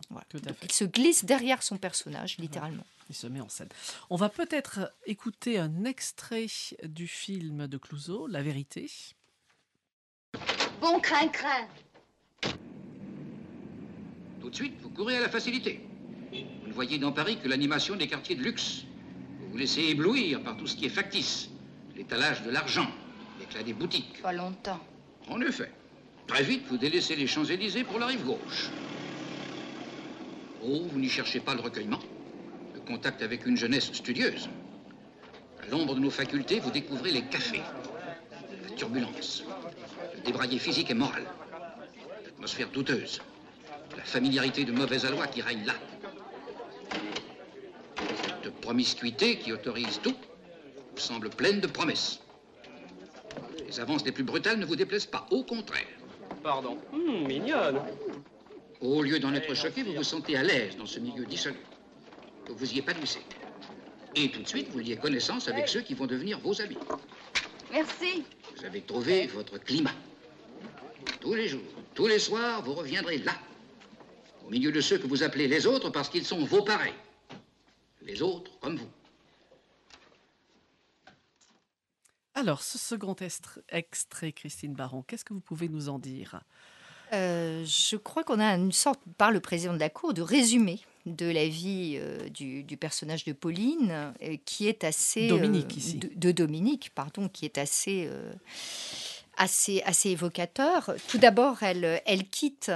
il 0.64 0.72
se 0.72 0.86
glisse 0.86 1.26
derrière 1.26 1.64
son 1.64 1.78
personnage, 1.78 2.38
littéralement. 2.38 2.86
Il 3.10 3.16
se 3.16 3.28
met 3.28 3.42
en 3.42 3.50
scène. 3.50 3.68
On 4.10 4.16
va 4.16 4.30
peut-être 4.30 4.94
écouter 5.06 5.60
un 5.60 5.84
extrait 5.84 6.48
du 6.84 7.08
film 7.08 7.68
de 7.68 7.78
Clouseau, 7.78 8.28
La 8.28 8.42
vérité. 8.42 8.90
Bon 10.80 11.00
crin-crin. 11.02 11.68
Tout 14.40 14.50
de 14.50 14.56
suite, 14.56 14.80
vous 14.82 14.90
courez 14.90 15.18
à 15.18 15.20
la 15.20 15.30
facilité. 15.30 15.82
Vous 16.32 16.68
ne 16.70 16.74
voyez 16.74 16.98
dans 16.98 17.12
Paris 17.12 17.38
que 17.38 17.50
l'animation 17.50 17.98
des 17.98 18.08
quartiers 18.08 18.36
de 18.36 18.44
luxe. 18.44 18.86
Vous 19.40 19.52
vous 19.52 19.58
laissez 19.58 19.82
éblouir 19.82 20.42
par 20.42 20.56
tout 20.56 20.68
ce 20.68 20.78
qui 20.78 20.86
est 20.86 20.90
factice. 20.90 21.50
L'étalage 21.98 22.44
de 22.44 22.50
l'argent, 22.50 22.90
l'éclat 23.40 23.64
des 23.64 23.74
boutiques. 23.74 24.22
Pas 24.22 24.32
longtemps. 24.32 24.80
En 25.28 25.42
effet. 25.42 25.72
Très 26.28 26.44
vite, 26.44 26.64
vous 26.70 26.78
délaissez 26.78 27.18
les 27.18 27.28
Champs-Élysées 27.28 27.84
pour 27.84 28.00
la 28.00 28.06
rive 28.06 28.24
gauche. 28.24 28.70
Oh, 30.64 30.82
vous 30.92 31.00
n'y 31.00 31.10
cherchez 31.10 31.40
pas 31.40 31.56
le 31.56 31.62
recueillement, 31.62 32.00
le 32.76 32.82
contact 32.82 33.24
avec 33.24 33.46
une 33.46 33.58
jeunesse 33.58 33.92
studieuse. 33.94 34.48
À 35.62 35.68
l'ombre 35.68 35.96
de 35.96 36.00
nos 36.00 36.12
facultés, 36.12 36.60
vous 36.60 36.70
découvrez 36.70 37.12
les 37.12 37.24
cafés, 37.24 37.62
la 38.64 38.76
turbulence, 38.76 39.44
le 40.16 40.22
débraillé 40.22 40.60
physique 40.60 40.92
et 40.92 40.94
moral, 40.94 41.24
l'atmosphère 42.26 42.70
douteuse, 42.70 43.22
la 43.98 44.04
familiarité 44.04 44.64
de 44.64 44.72
mauvais 44.72 45.04
aloi 45.06 45.28
qui 45.28 45.42
règne 45.42 45.66
là. 45.66 45.74
Cette 48.44 48.54
promiscuité 48.62 49.38
qui 49.40 49.52
autorise 49.54 50.00
tout 50.02 50.16
vous 50.94 51.00
semble 51.00 51.30
pleine 51.30 51.60
de 51.60 51.68
promesses. 51.68 52.20
Les 53.68 53.80
avances 53.80 54.06
les 54.06 54.12
plus 54.12 54.24
brutales 54.24 54.60
ne 54.60 54.66
vous 54.66 54.76
déplaisent 54.76 55.06
pas, 55.06 55.26
au 55.32 55.44
contraire. 55.44 55.88
Pardon. 56.44 56.78
Hum, 56.94 57.26
mignonne. 57.28 57.80
Au 58.82 59.04
lieu 59.04 59.20
d'en 59.20 59.34
être 59.34 59.54
choqué, 59.54 59.84
vous 59.84 59.94
vous 59.94 60.04
sentez 60.04 60.36
à 60.36 60.44
l'aise 60.44 60.76
dans 60.76 60.88
ce 60.88 61.00
milieu 61.00 61.26
dissolu. 61.26 61.60
Que 62.46 62.52
vous 62.52 62.74
y 62.74 62.80
épanouissez. 62.80 63.22
Et 64.16 64.32
tout 64.32 64.42
de 64.42 64.48
suite, 64.48 64.70
vous 64.70 64.80
liez 64.80 64.98
connaissance 64.98 65.48
avec 65.48 65.70
ceux 65.70 65.82
qui 65.82 65.94
vont 65.94 66.08
devenir 66.08 66.40
vos 66.40 66.60
amis. 66.60 66.78
Merci. 67.72 68.24
Vous 68.58 68.66
avez 68.66 68.82
trouvé 68.82 69.28
votre 69.28 69.60
climat. 69.60 69.94
Tous 71.20 71.36
les 71.36 71.48
jours, 71.48 71.62
tous 71.94 72.08
les 72.08 72.20
soirs, 72.20 72.64
vous 72.64 72.74
reviendrez 72.74 73.20
là. 73.20 73.34
Au 74.46 74.50
milieu 74.50 74.72
de 74.72 74.82
ceux 74.82 74.98
que 74.98 75.08
vous 75.08 75.22
appelez 75.22 75.48
les 75.48 75.68
autres 75.68 75.92
parce 75.92 76.10
qu'ils 76.10 76.26
sont 76.26 76.44
vos 76.44 76.64
pareils. 76.64 76.96
Les 78.02 78.22
autres 78.22 78.60
comme 78.60 78.78
vous. 78.78 78.90
Alors, 82.34 82.64
ce 82.64 82.80
second 82.80 83.16
extrait, 83.70 84.32
Christine 84.32 84.74
Baron, 84.74 85.04
qu'est-ce 85.04 85.24
que 85.24 85.34
vous 85.34 85.42
pouvez 85.42 85.70
nous 85.70 85.90
en 85.90 86.00
dire? 86.00 86.42
Euh, 87.14 87.66
je 87.66 87.96
crois 87.98 88.24
qu'on 88.24 88.40
a 88.40 88.56
une 88.56 88.72
sorte, 88.72 89.00
par 89.18 89.32
le 89.32 89.40
président 89.40 89.74
de 89.74 89.80
la 89.80 89.90
Cour, 89.90 90.14
de 90.14 90.22
résumé 90.22 90.80
de 91.08 91.26
la 91.26 91.48
vie 91.48 91.98
euh, 92.00 92.30
du, 92.30 92.78
personnage 92.78 93.26
de 93.26 93.34
Pauline, 93.34 94.14
euh, 94.22 94.38
qui 94.46 94.68
est 94.68 94.84
assez... 94.84 95.28
Dominique, 95.28 95.76
ici. 95.76 95.96
De, 95.98 96.32
Dominique, 96.32 96.92
pardon, 96.94 97.28
qui 97.28 97.46
est 97.46 97.58
assez... 97.58 98.10
Assez, 99.38 99.82
assez 99.86 100.10
évocateur. 100.10 100.94
Tout 101.08 101.18
d'abord, 101.18 101.64
elle, 101.64 102.02
elle 102.06 102.28
quitte 102.28 102.70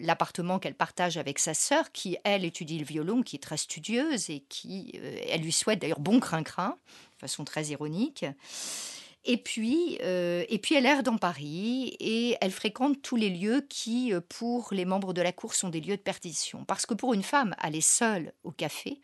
l'appartement 0.00 0.58
qu'elle 0.58 0.76
partage 0.76 1.18
avec 1.18 1.38
sa 1.38 1.52
sœur, 1.52 1.92
qui, 1.92 2.16
elle, 2.24 2.44
étudie 2.44 2.78
le 2.78 2.84
violon, 2.86 3.22
qui 3.22 3.36
est 3.36 3.40
très 3.40 3.58
studieuse 3.58 4.30
et 4.30 4.44
qui, 4.48 4.92
elle 5.28 5.42
lui 5.42 5.52
souhaite 5.52 5.80
d'ailleurs 5.80 6.00
bon 6.00 6.20
crin-crin, 6.20 6.78
de 7.16 7.20
façon 7.20 7.44
très 7.44 7.66
ironique. 7.66 8.24
Et 9.26 9.38
puis, 9.38 9.98
euh, 10.02 10.44
et 10.48 10.58
puis 10.58 10.74
elle 10.74 10.84
erre 10.84 11.02
dans 11.02 11.16
Paris 11.16 11.96
et 11.98 12.36
elle 12.40 12.50
fréquente 12.50 13.00
tous 13.00 13.16
les 13.16 13.30
lieux 13.30 13.62
qui, 13.68 14.12
euh, 14.12 14.20
pour 14.20 14.68
les 14.72 14.84
membres 14.84 15.14
de 15.14 15.22
la 15.22 15.32
cour, 15.32 15.54
sont 15.54 15.70
des 15.70 15.80
lieux 15.80 15.96
de 15.96 16.02
perdition. 16.02 16.64
Parce 16.66 16.84
que 16.84 16.92
pour 16.94 17.14
une 17.14 17.22
femme, 17.22 17.54
aller 17.58 17.80
seule 17.80 18.34
au 18.42 18.50
café, 18.50 19.00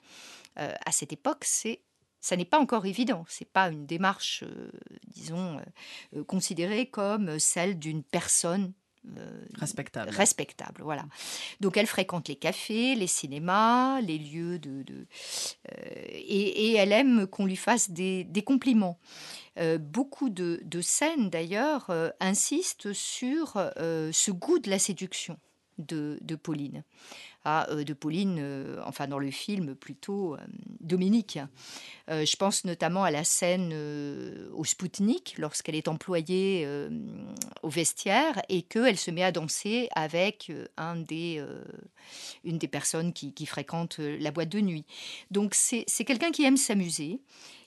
euh, 0.59 0.75
à 0.85 0.93
cette 0.93 1.12
époque, 1.12 1.45
c'est 1.45 1.83
ça 2.23 2.37
n'est 2.37 2.45
pas 2.45 2.59
encore 2.59 2.85
évident. 2.85 3.25
C'est 3.29 3.50
pas 3.50 3.71
une 3.71 3.87
démarche, 3.87 4.45
disons, 5.07 5.59
considérée 6.27 6.85
comme 6.85 7.39
celle 7.39 7.79
d'une 7.79 8.03
personne 8.03 8.75
respectable. 9.54 10.11
Respectable, 10.11 10.83
voilà. 10.83 11.04
Donc 11.61 11.76
elle 11.76 11.87
fréquente 11.87 12.28
les 12.28 12.37
cafés, 12.37 12.95
les 12.95 13.07
cinémas, 13.07 14.00
les 14.00 14.19
lieux 14.19 14.59
de... 14.59 14.85
et, 16.12 16.75
elle 16.75 16.92
aime 16.92 17.26
qu'on 17.26 17.47
lui 17.47 17.57
fasse 17.57 17.90
des, 17.90 18.25
des 18.25 18.42
compliments. 18.42 18.99
Euh, 19.59 19.78
beaucoup 19.78 20.30
de, 20.30 20.80
scènes, 20.80 21.28
d'ailleurs, 21.30 21.90
euh, 21.90 22.11
insistent 22.21 22.92
sur 22.92 23.54
euh, 23.57 24.11
ce 24.12 24.30
goût 24.30 24.59
de 24.59 24.71
la 24.71 24.78
séduction 24.78 25.38
de, 25.80 26.18
Pauline. 26.37 26.84
Ah, 27.44 27.66
de 27.75 27.92
Pauline, 27.94 28.76
enfin 28.84 29.08
dans 29.08 29.18
le 29.18 29.30
film 29.30 29.75
plutôt 29.75 30.37
Dominique. 30.80 31.38
je 32.08 32.37
pense 32.37 32.64
notamment 32.64 33.02
à 33.02 33.10
la 33.10 33.25
scène 33.25 33.72
au 34.52 34.64
Spoutnik, 34.64 35.37
lorsqu'elle 35.38 35.75
est 35.75 35.88
employée 35.88 36.68
au 37.62 37.68
vestiaire 37.68 38.42
et 38.49 38.62
qu'elle 38.62 38.99
se 38.99 39.10
met 39.10 39.22
à 39.22 39.32
danser 39.32 39.88
avec 39.94 40.52
un 40.76 40.96
des, 40.96 41.42
une 42.44 42.58
des 42.58 42.68
personnes 42.68 43.12
qui, 43.12 43.32
qui 43.32 43.46
fréquentent 43.46 43.99
la 43.99 44.30
boîte 44.30 44.50
de 44.50 44.60
nuit. 44.60 44.84
Donc 45.30 45.54
c'est 45.54 46.04
quelqu'un 46.04 46.30
qui 46.30 46.44
aime 46.44 46.58
s'amuser 46.58 47.20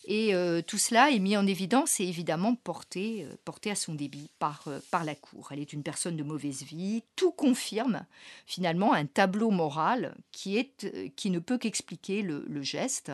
et 0.06 0.34
euh, 0.34 0.62
tout 0.62 0.78
cela 0.78 1.12
est 1.12 1.20
mis 1.20 1.38
en 1.38 1.48
évidence 1.48 2.00
et 2.00 2.04
évidemment 2.04 2.56
porté, 2.56 3.26
euh, 3.26 3.36
porté 3.46 3.72
à 3.72 3.76
son 3.76 3.94
débit 3.94 4.30
par, 4.40 4.64
euh, 4.68 4.80
par 4.92 5.04
la 5.04 5.16
Cour. 5.16 5.50
Elle 5.52 5.60
est 5.60 5.74
une 5.74 5.84
personne 5.84 6.18
de 6.18 6.24
mauvaise 6.24 6.64
vie. 6.64 7.04
Tout 7.16 7.32
confirme 7.32 8.06
finalement 8.46 8.94
un 8.94 9.06
tableau 9.06 9.50
moral 9.50 10.16
qui, 10.32 10.58
est, 10.58 11.14
qui 11.16 11.30
ne 11.30 11.40
peut 11.40 11.58
qu'expliquer 11.58 12.22
le, 12.22 12.44
geste. 12.62 13.12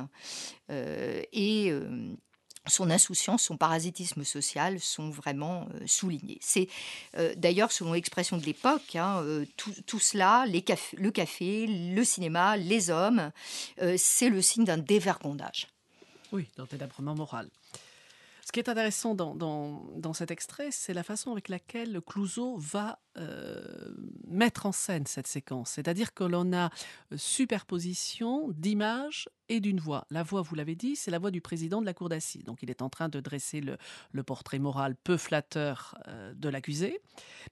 et 0.70 1.74
son 2.68 2.92
insouciance, 2.92 3.44
son 3.44 3.58
parasitisme 3.58 4.24
social 4.24 4.80
sont 4.80 5.10
vraiment 5.10 5.68
soulignés. 5.86 6.38
C'est 6.42 6.68
d'ailleurs, 7.36 7.72
selon 7.72 7.94
l'expression 7.94 8.38
de 8.38 8.46
l'époque, 8.46 8.96
hein, 8.96 9.24
tout, 9.58 9.74
tout, 9.88 10.00
cela, 10.00 10.46
les 10.48 10.64
le 10.94 11.12
café, 11.12 11.66
le 11.68 12.04
cinéma, 12.04 12.58
les 12.58 12.90
hommes, 12.92 13.32
c'est 13.98 14.30
le 14.30 14.42
signe 14.42 14.66
d'un 14.66 14.78
dévergondage. 14.78 15.68
Oui, 16.32 16.48
d'un 16.58 16.66
délabrement 16.66 17.16
moral. 17.16 17.50
Ce 18.50 18.52
qui 18.52 18.60
est 18.60 18.68
intéressant 18.68 19.14
dans, 19.14 19.36
dans, 19.36 19.86
dans 19.98 20.14
cet 20.14 20.32
extrait, 20.32 20.70
c'est 20.72 20.96
la 20.96 21.04
façon 21.04 21.32
avec 21.32 21.50
laquelle 21.50 22.02
Clouseau 22.02 22.58
va 22.58 22.98
euh, 23.16 23.94
mettre 24.28 24.66
en 24.66 24.72
scène 24.72 25.06
cette 25.06 25.28
séquence. 25.28 25.70
C'est-à-dire 25.70 26.16
que 26.16 26.24
l'on 26.24 26.52
a 26.52 26.72
superposition 27.16 28.50
d'images 28.50 29.30
et 29.50 29.60
d'une 29.60 29.80
voix. 29.80 30.08
La 30.10 30.24
voix, 30.24 30.42
vous 30.42 30.56
l'avez 30.56 30.76
dit, 30.76 30.96
c'est 30.96 31.12
la 31.12 31.20
voix 31.20 31.30
du 31.30 31.42
président 31.42 31.80
de 31.80 31.86
la 31.86 31.94
cour 31.94 32.10
d'assises. 32.10 32.44
Donc 32.44 32.64
il 32.64 32.72
est 32.72 32.82
en 32.82 32.90
train 32.90 33.08
de 33.08 33.20
dresser 33.20 33.62
le, 33.62 33.78
le 34.14 34.24
portrait 34.24 34.58
moral 34.58 34.96
peu 34.96 35.18
flatteur 35.18 35.96
euh, 36.08 36.34
de 36.34 36.50
l'accusé. 36.50 37.02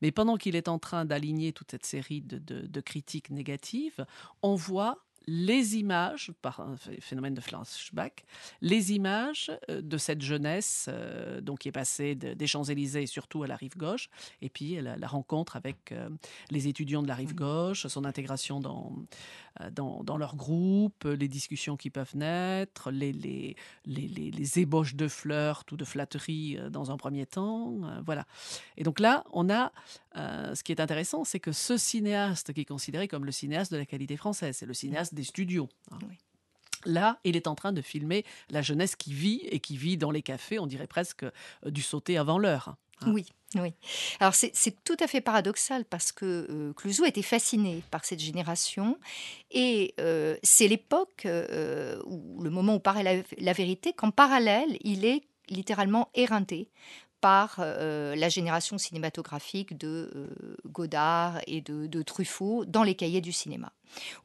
Mais 0.01 0.11
pendant 0.11 0.35
qu'il 0.35 0.55
est 0.55 0.67
en 0.67 0.79
train 0.79 1.05
d'aligner 1.05 1.53
toute 1.53 1.69
cette 1.69 1.85
série 1.85 2.21
de, 2.21 2.39
de 2.39 2.81
critiques 2.81 3.29
négatives, 3.29 4.03
on 4.41 4.55
voit 4.55 5.05
les 5.27 5.75
images, 5.75 6.31
par 6.41 6.61
un 6.61 6.77
phénomène 7.01 7.33
de 7.33 7.41
flashback, 7.41 8.25
les 8.61 8.93
images 8.93 9.51
euh, 9.69 9.81
de 9.81 9.97
cette 9.97 10.21
jeunesse 10.21 10.87
euh, 10.89 11.41
donc 11.41 11.59
qui 11.59 11.67
est 11.67 11.73
passée 11.73 12.15
des 12.15 12.47
Champs-Élysées 12.47 13.05
surtout 13.05 13.43
à 13.43 13.47
la 13.47 13.57
rive 13.57 13.75
gauche, 13.75 14.09
et 14.41 14.49
puis 14.49 14.81
la, 14.81 14.95
la 14.95 15.07
rencontre 15.07 15.57
avec 15.57 15.91
euh, 15.91 16.09
les 16.49 16.67
étudiants 16.69 17.03
de 17.03 17.07
la 17.07 17.15
rive 17.15 17.35
gauche, 17.35 17.87
son 17.87 18.05
intégration 18.05 18.61
dans, 18.61 18.93
dans, 19.71 20.03
dans, 20.03 20.17
leur 20.17 20.35
groupe, 20.35 21.03
les 21.05 21.27
discussions 21.27 21.77
qui 21.77 21.89
peuvent 21.89 22.15
naître, 22.15 22.91
les, 22.91 23.11
les, 23.13 23.55
les, 23.85 24.07
les 24.07 24.59
ébauches 24.59 24.95
de 24.95 25.07
fleurs 25.07 25.63
ou 25.71 25.77
de 25.77 25.85
flatteries 25.85 26.57
dans 26.69 26.91
un 26.91 26.97
premier 26.97 27.25
temps. 27.25 27.79
voilà. 28.05 28.25
Et 28.77 28.83
donc 28.83 28.99
là, 28.99 29.23
on 29.31 29.49
a 29.49 29.71
ce 30.15 30.63
qui 30.63 30.71
est 30.71 30.81
intéressant, 30.81 31.23
c'est 31.23 31.39
que 31.39 31.51
ce 31.51 31.77
cinéaste 31.77 32.53
qui 32.53 32.61
est 32.61 32.65
considéré 32.65 33.07
comme 33.07 33.25
le 33.25 33.31
cinéaste 33.31 33.71
de 33.71 33.77
la 33.77 33.85
qualité 33.85 34.17
française, 34.17 34.57
c'est 34.57 34.65
le 34.65 34.73
cinéaste 34.73 35.13
des 35.13 35.23
studios. 35.23 35.69
Hein. 35.91 35.99
Oui. 36.07 36.17
Là, 36.85 37.19
il 37.23 37.35
est 37.35 37.47
en 37.47 37.55
train 37.55 37.73
de 37.73 37.81
filmer 37.81 38.23
la 38.49 38.61
jeunesse 38.61 38.95
qui 38.95 39.13
vit 39.13 39.41
et 39.49 39.59
qui 39.59 39.77
vit 39.77 39.97
dans 39.97 40.11
les 40.11 40.21
cafés, 40.21 40.59
on 40.59 40.67
dirait 40.67 40.87
presque 40.87 41.23
euh, 41.23 41.31
du 41.65 41.81
sauter 41.81 42.17
avant 42.17 42.37
l'heure. 42.37 42.75
Hein. 43.01 43.11
Oui, 43.13 43.25
oui. 43.55 43.73
Alors 44.19 44.33
c'est 44.33 44.83
tout 44.83 44.97
à 44.99 45.07
fait 45.07 45.21
paradoxal 45.21 45.85
parce 45.85 46.11
que 46.11 46.47
euh, 46.49 46.73
Clouseau 46.73 47.05
était 47.05 47.21
fasciné 47.21 47.83
par 47.91 48.05
cette 48.05 48.19
génération 48.19 48.97
et 49.51 49.93
euh, 49.99 50.35
c'est 50.43 50.67
l'époque, 50.67 51.23
euh, 51.25 52.01
le 52.41 52.49
moment 52.49 52.75
où 52.75 52.79
paraît 52.79 53.23
la, 53.37 53.53
vérité, 53.53 53.93
qu'en 53.93 54.11
parallèle, 54.11 54.77
il 54.81 55.05
est 55.05 55.23
littéralement 55.49 56.09
éreinté 56.13 56.69
par 57.21 57.57
euh, 57.59 58.15
la 58.15 58.29
génération 58.29 58.77
cinématographique 58.77 59.77
de 59.77 60.11
euh, 60.15 60.55
Godard 60.65 61.39
et 61.47 61.61
de, 61.61 62.01
Truffaut 62.03 62.65
dans 62.65 62.83
les 62.83 62.95
cahiers 62.95 63.21
du 63.21 63.31
cinéma, 63.31 63.71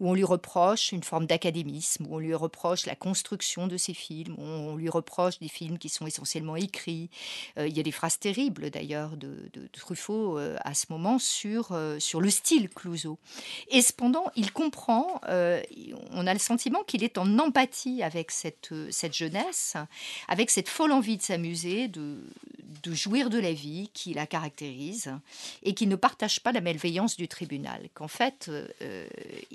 où 0.00 0.11
on 0.11 0.14
lui 0.14 0.25
reproche 0.25 0.92
une 0.92 1.02
forme 1.02 1.26
d'académisme, 1.26 2.07
où 2.09 2.16
on 2.16 2.19
lui 2.19 2.35
reproche 2.35 2.87
la 2.87 2.97
construction 2.97 3.66
de 3.66 3.76
ses 3.76 3.95
films, 3.95 4.35
où 4.38 4.42
on 4.42 4.76
lui 4.76 4.88
reproche 4.88 5.38
des 5.38 5.49
films 5.49 5.78
qui 5.78 5.88
sont 5.88 6.07
essentiellement 6.07 6.57
écrits. 6.57 7.11
Euh, 7.59 7.66
il 7.66 7.76
y 7.76 7.81
a 7.81 7.83
des 7.83 7.92
phrases 7.92 8.19
terribles 8.19 8.71
d'ailleurs 8.71 9.16
de, 9.16 9.50
Truffaut 9.73 10.38
euh, 10.38 10.57
à 10.64 10.75
ce 10.75 10.87
moment 10.90 11.19
sur, 11.19 11.73
euh, 11.73 11.99
sur 11.99 12.21
le 12.21 12.31
style 12.31 12.69
Clouseau. 12.69 13.19
Et 13.69 13.83
cependant, 13.83 14.26
il 14.37 14.52
comprend, 14.52 15.21
on 15.25 16.26
a 16.26 16.33
le 16.33 16.38
sentiment 16.38 16.83
qu'il 16.85 17.04
est 17.04 17.19
en 17.19 17.38
empathie 17.38 18.02
avec 18.02 18.31
cette, 18.31 18.73
cette 18.90 19.14
jeunesse, 19.14 19.76
avec 20.28 20.50
cette 20.50 20.69
folle 20.69 20.92
envie 20.92 21.16
de 21.16 21.23
s'amuser, 21.23 21.88
de 21.88 22.19
de 22.83 22.95
jouir 22.95 23.31
de 23.31 23.38
la 23.38 23.52
vie 23.52 23.90
qui 23.92 24.14
la 24.14 24.26
caractérise 24.26 25.12
et 25.62 25.75
qui 25.75 25.87
ne 25.87 25.97
partage 25.97 26.40
pas 26.40 26.52
la 26.52 26.61
malveillance 26.61 27.16
du 27.16 27.28
tribunal. 27.28 27.88
Qu'en 27.95 28.09
fait, 28.09 28.50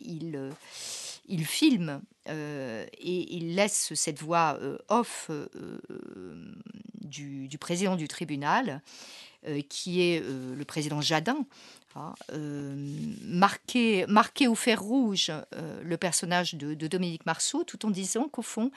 il, 0.01 0.35
euh, 0.35 0.51
il 1.27 1.45
filme 1.45 2.01
euh, 2.29 2.85
et 2.97 3.35
il 3.35 3.55
laisse 3.55 3.93
cette 3.93 4.19
voix 4.21 4.57
euh, 4.61 4.77
off 4.89 5.29
du, 7.01 7.49
président 7.59 7.95
du 7.95 8.07
tribunal, 8.07 8.81
qui 9.69 10.01
est 10.01 10.19
le 10.19 10.63
président 10.65 10.99
Jadin. 11.01 11.45
Hein, 11.95 12.13
marqué 13.23 14.47
au 14.47 14.55
fer 14.55 14.81
rouge 14.81 15.31
le 15.81 15.95
personnage 15.95 16.55
de, 16.55 16.87
Dominique 16.87 17.25
Marceau, 17.25 17.63
tout 17.63 17.85
en 17.85 17.91
disant 17.91 18.27
qu'au 18.27 18.41
fond, 18.41 18.71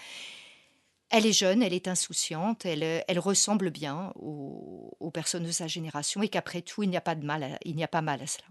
elle 1.10 1.26
est 1.26 1.32
jeune, 1.32 1.62
elle 1.62 1.74
est 1.74 1.88
insouciante, 1.88 2.64
elle, 2.64 3.18
ressemble 3.18 3.70
bien 3.70 4.12
aux, 4.14 5.10
personnes 5.12 5.44
de 5.44 5.50
sa 5.50 5.66
génération 5.66 6.22
et 6.22 6.28
qu'après 6.28 6.62
tout, 6.62 6.84
il 6.84 6.90
n'y 6.90 6.96
a 6.96 7.00
pas 7.00 7.16
de 7.16 7.26
il 7.64 7.74
n'y 7.74 7.84
a 7.84 7.88
pas 7.88 8.00
mal 8.00 8.22
à 8.22 8.26
cela. 8.26 8.46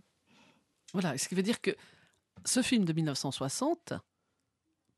Voilà, 0.94 1.18
ce 1.18 1.28
qui 1.28 1.36
veut 1.36 1.44
dire 1.44 1.62
que 1.62 1.76
ce 2.46 2.62
film 2.62 2.86
de 2.86 2.94
1960 2.94 3.94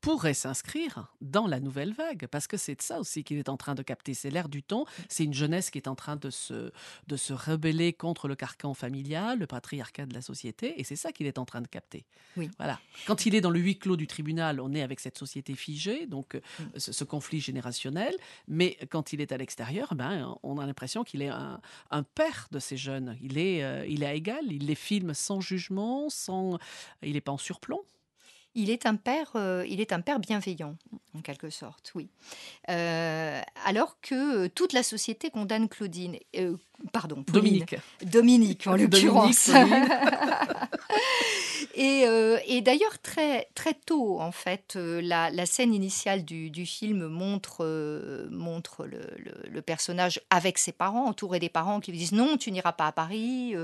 pourrait 0.02 0.34
s'inscrire 0.34 1.06
dans 1.20 1.46
la 1.46 1.60
nouvelle 1.60 1.94
vague, 1.94 2.26
parce 2.26 2.48
que 2.48 2.56
c'est 2.56 2.82
ça 2.82 2.98
aussi 2.98 3.22
qu'il 3.22 3.38
est 3.38 3.48
en 3.48 3.56
train 3.56 3.76
de 3.76 3.82
capter. 3.82 4.14
C'est 4.14 4.30
l'air 4.30 4.48
du 4.48 4.62
temps, 4.62 4.84
c'est 5.08 5.22
une 5.22 5.32
jeunesse 5.32 5.70
qui 5.70 5.78
est 5.78 5.86
en 5.86 5.94
train 5.94 6.16
de 6.16 6.28
se, 6.28 6.72
de 7.06 7.16
se 7.16 7.32
rebeller 7.32 7.92
contre 7.92 8.26
le 8.26 8.34
carcan 8.34 8.74
familial, 8.74 9.38
le 9.38 9.46
patriarcat 9.46 10.06
de 10.06 10.12
la 10.12 10.20
société, 10.20 10.78
et 10.80 10.84
c'est 10.84 10.96
ça 10.96 11.12
qu'il 11.12 11.26
est 11.28 11.38
en 11.38 11.44
train 11.44 11.60
de 11.60 11.68
capter. 11.68 12.04
Oui. 12.36 12.50
Voilà. 12.58 12.80
Quand 13.06 13.26
il 13.26 13.36
est 13.36 13.40
dans 13.40 13.50
le 13.50 13.60
huis 13.60 13.78
clos 13.78 13.96
du 13.96 14.08
tribunal, 14.08 14.60
on 14.60 14.74
est 14.74 14.82
avec 14.82 14.98
cette 14.98 15.16
société 15.16 15.54
figée, 15.54 16.06
donc 16.06 16.34
mm. 16.34 16.64
ce, 16.78 16.92
ce, 16.92 17.04
conflit 17.04 17.40
générationnel, 17.40 18.16
mais 18.48 18.76
quand 18.90 19.12
il 19.12 19.20
est 19.20 19.30
à 19.30 19.36
l'extérieur, 19.36 19.94
ben, 19.94 20.36
on 20.42 20.58
a 20.58 20.66
l'impression 20.66 21.04
qu'il 21.04 21.22
est 21.22 21.28
un, 21.28 21.60
un, 21.92 22.02
père 22.02 22.48
de 22.50 22.58
ces 22.58 22.76
jeunes. 22.76 23.16
Il 23.22 23.38
est, 23.38 23.62
euh, 23.62 23.86
il 23.86 24.02
est 24.02 24.06
à 24.06 24.14
égal, 24.14 24.50
il 24.50 24.66
les 24.66 24.74
filme 24.74 25.14
sans 25.14 25.40
jugement, 25.40 26.10
sans, 26.10 26.58
il 27.02 27.12
n'est 27.12 27.20
pas 27.20 27.32
en 27.32 27.38
surplomb 27.38 27.84
il 28.54 28.70
est 28.70 28.86
un 28.86 28.96
père, 28.96 29.32
euh, 29.34 29.64
il 29.68 29.80
est 29.80 29.92
un 29.92 30.00
père 30.00 30.18
bienveillant, 30.18 30.76
en 31.14 31.20
quelque 31.20 31.50
sorte, 31.50 31.92
oui. 31.94 32.08
Euh, 32.68 33.40
alors 33.64 33.98
que 34.00 34.46
toute 34.48 34.72
la 34.72 34.82
société 34.82 35.30
condamne 35.30 35.68
Claudine, 35.68 36.16
euh, 36.36 36.56
pardon, 36.92 37.22
Pauline, 37.22 37.60
Dominique, 37.60 37.76
Dominique 38.02 38.66
en 38.66 38.76
l'occurrence. 38.76 39.48
et, 41.74 42.04
et 42.46 42.60
d'ailleurs 42.60 42.98
très 43.00 43.48
très 43.54 43.74
tôt, 43.74 44.20
en 44.20 44.32
fait, 44.32 44.76
la, 44.76 45.30
la 45.30 45.46
scène 45.46 45.72
initiale 45.72 46.24
du, 46.24 46.50
du 46.50 46.66
film 46.66 47.06
montre 47.06 48.26
montre 48.30 48.84
le, 48.84 49.00
le, 49.18 49.34
le, 49.48 49.62
personnage 49.62 50.20
avec 50.28 50.58
ses 50.58 50.72
parents, 50.72 51.06
entouré 51.06 51.38
des 51.38 51.48
parents 51.48 51.80
qui 51.80 51.90
lui 51.90 51.98
disent 51.98 52.12
non, 52.12 52.36
tu 52.36 52.52
n'iras 52.52 52.72
pas 52.72 52.88
à 52.88 52.92
Paris, 52.92 53.54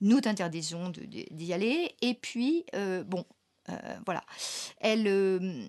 nous 0.00 0.20
t'interdisons 0.20 0.90
d'y 0.90 1.52
aller. 1.52 1.94
Et 2.00 2.14
puis 2.14 2.64
bon 3.06 3.24
voilà. 4.04 4.22
Elle. 4.80 5.06
Euh, 5.06 5.68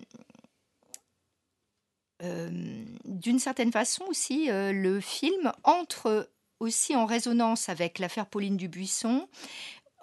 euh, 2.22 2.84
d'une 3.06 3.38
certaine 3.38 3.72
façon 3.72 4.04
aussi, 4.04 4.48
le 4.50 5.00
film 5.00 5.52
entre 5.64 6.28
aussi 6.58 6.94
en 6.94 7.06
résonance 7.06 7.70
avec 7.70 7.98
l'affaire 7.98 8.26
Pauline 8.26 8.58
Dubuisson, 8.58 9.26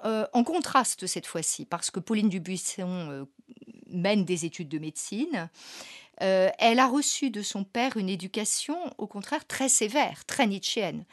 euh, 0.05 0.27
en 0.33 0.43
contraste 0.43 1.07
cette 1.07 1.25
fois-ci, 1.25 1.65
parce 1.65 1.89
que 1.89 1.99
Pauline 1.99 2.29
Dubuisson 2.29 3.09
euh, 3.09 3.25
mène 3.87 4.25
des 4.25 4.45
études 4.45 4.69
de 4.69 4.77
médecine. 4.77 5.49
Euh, 6.21 6.49
elle 6.59 6.79
a 6.79 6.87
reçu 6.87 7.29
de 7.29 7.41
son 7.41 7.63
père 7.63 7.97
une 7.97 8.09
éducation, 8.09 8.77
au 8.97 9.07
contraire, 9.07 9.45
très 9.45 9.69
sévère, 9.69 10.25
très 10.25 10.47
nietzschéenne. 10.47 11.05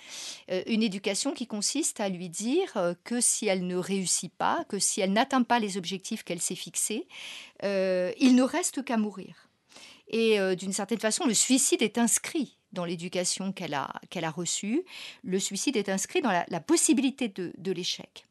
une 0.66 0.82
éducation 0.82 1.32
qui 1.32 1.46
consiste 1.46 2.00
à 2.00 2.08
lui 2.08 2.28
dire 2.28 2.94
que 3.04 3.20
si 3.20 3.46
elle 3.46 3.66
ne 3.66 3.76
réussit 3.76 4.32
pas, 4.32 4.64
que 4.68 4.78
si 4.78 5.00
elle 5.00 5.12
n'atteint 5.12 5.42
pas 5.42 5.58
les 5.58 5.76
objectifs 5.76 6.24
qu'elle 6.24 6.40
s'est 6.40 6.54
fixés, 6.54 7.06
il 7.62 8.34
ne 8.34 8.42
reste 8.42 8.84
qu'à 8.84 8.96
mourir. 8.96 9.48
Et 10.08 10.38
d'une 10.56 10.72
certaine 10.72 11.00
façon, 11.00 11.26
le 11.26 11.34
suicide 11.34 11.82
est 11.82 11.98
inscrit 11.98 12.56
dans 12.74 12.84
l'éducation 12.84 13.52
qu'elle 13.52 13.72
a, 13.72 13.90
a 14.14 14.30
reçue. 14.30 14.84
Le 15.22 15.38
suicide 15.38 15.76
est 15.76 15.88
inscrit 15.88 16.20
dans 16.20 16.32
la, 16.32 16.60
possibilité 16.60 17.28
de, 17.28 17.52
de 17.56 17.72
l'échec. 17.72 18.26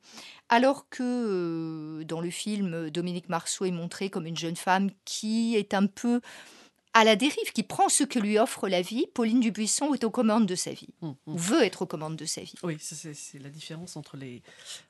Alors 0.49 0.87
que 0.89 1.01
euh, 1.01 2.03
dans 2.03 2.21
le 2.21 2.29
film, 2.29 2.91
Dominique 2.91 3.29
Marceau 3.29 3.65
est 3.65 3.71
montrée 3.71 4.09
comme 4.09 4.27
une 4.27 4.37
jeune 4.37 4.55
femme 4.55 4.91
qui 5.05 5.55
est 5.55 5.73
un 5.73 5.87
peu 5.87 6.21
à 6.93 7.03
la 7.03 7.15
dérive, 7.15 7.51
qui 7.53 7.63
prend 7.63 7.89
ce 7.89 8.03
que 8.03 8.19
lui 8.19 8.37
offre 8.37 8.67
la 8.69 8.81
vie, 8.81 9.07
Pauline 9.13 9.39
Dubuisson 9.39 9.93
est 9.93 10.03
aux 10.03 10.11
commandes 10.11 10.45
de 10.45 10.55
sa 10.55 10.71
vie, 10.71 10.89
mmh, 11.01 11.07
mmh. 11.07 11.15
ou 11.27 11.37
veut 11.37 11.63
être 11.63 11.83
aux 11.83 11.87
commandes 11.87 12.15
de 12.15 12.25
sa 12.25 12.41
vie. 12.41 12.53
Oui, 12.63 12.77
c'est 12.79 13.39
la 13.39 13.49
différence 13.49 13.97
entre, 13.97 14.17
les, 14.17 14.41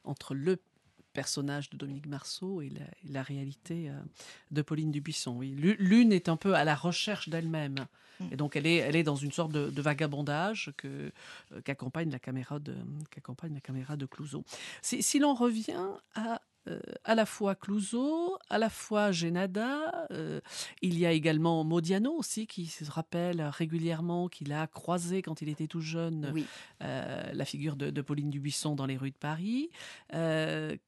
entre 0.04 0.34
le 0.34 0.60
personnage 1.14 1.70
de 1.70 1.78
Dominique 1.78 2.08
Marceau 2.08 2.62
et 2.62 2.70
la, 2.70 2.82
et 2.82 3.12
la 3.12 3.24
réalité 3.24 3.90
euh, 3.90 3.94
de 4.52 4.62
Pauline 4.62 4.92
Dubuisson. 4.92 5.38
Oui. 5.38 5.56
L'une 5.56 6.12
est 6.12 6.28
un 6.28 6.38
peu 6.38 6.56
à 6.56 6.64
la 6.64 6.76
recherche 6.76 7.30
d'elle-même. 7.30 7.86
Mm. 8.20 8.28
Et 8.32 8.36
donc 8.36 8.56
elle 8.56 8.68
est, 8.68 8.78
elle 8.78 8.96
est 8.96 9.04
dans 9.04 9.16
une 9.16 9.32
sorte 9.32 9.52
de, 9.52 9.70
de 9.70 9.82
vagabondage 9.82 10.74
que 10.76 11.12
euh, 11.52 11.62
qu'accompagne 11.64 12.12
la 12.12 12.20
caméra 12.20 12.60
de 12.60 12.76
qu'accompagne 13.12 13.54
la 13.54 13.62
caméra 13.62 13.96
de 13.96 14.06
Clouseau. 14.06 14.44
Si, 14.82 15.02
si 15.02 15.20
l'on 15.20 15.36
revient 15.36 15.88
à 16.16 16.42
euh, 16.68 16.80
à 17.04 17.16
la 17.16 17.26
fois 17.26 17.56
Clouseau, 17.56 18.38
à 18.50 18.58
la 18.58 18.70
fois 18.70 19.12
Génada. 19.12 20.08
euh, 20.12 20.40
il 20.82 20.98
y 20.98 21.06
a 21.06 21.12
également 21.12 21.64
Modiano 21.64 22.12
aussi, 22.14 22.48
qui 22.48 22.68
se 22.68 22.90
rappelle 22.90 23.42
régulièrement 23.42 24.28
qu'il 24.30 24.54
a 24.54 24.68
croisé 24.68 25.22
quand 25.22 25.42
il 25.42 25.50
était 25.50 25.68
tout 25.68 25.82
jeune 25.82 26.32
Oui. 26.34 26.46
euh, 26.84 27.32
la 27.34 27.46
figure 27.46 27.76
de, 27.76 27.90
de 27.90 28.02
Pauline 28.02 28.30
Dubuisson 28.30 28.76
dans 28.76 28.86
les 28.86 28.98
rues 28.98 29.12
de 29.12 29.18
Paris. 29.18 29.70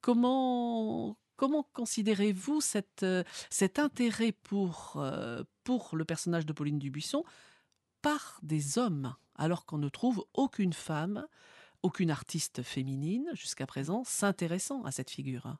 Comment, 0.01 1.17
comment 1.35 1.63
considérez-vous 1.73 2.61
cette, 2.61 3.05
cet 3.49 3.79
intérêt 3.79 4.31
pour, 4.31 5.03
pour 5.63 5.95
le 5.95 6.05
personnage 6.05 6.45
de 6.45 6.53
Pauline 6.53 6.79
Dubuisson 6.79 7.23
par 8.01 8.39
des 8.43 8.77
hommes, 8.77 9.15
alors 9.35 9.65
qu'on 9.65 9.77
ne 9.79 9.89
trouve 9.89 10.25
aucune 10.33 10.73
femme, 10.73 11.25
aucune 11.81 12.11
artiste 12.11 12.61
féminine 12.63 13.27
jusqu'à 13.33 13.65
présent 13.65 14.03
s'intéressant 14.05 14.83
à 14.83 14.91
cette 14.91 15.09
figure? 15.09 15.57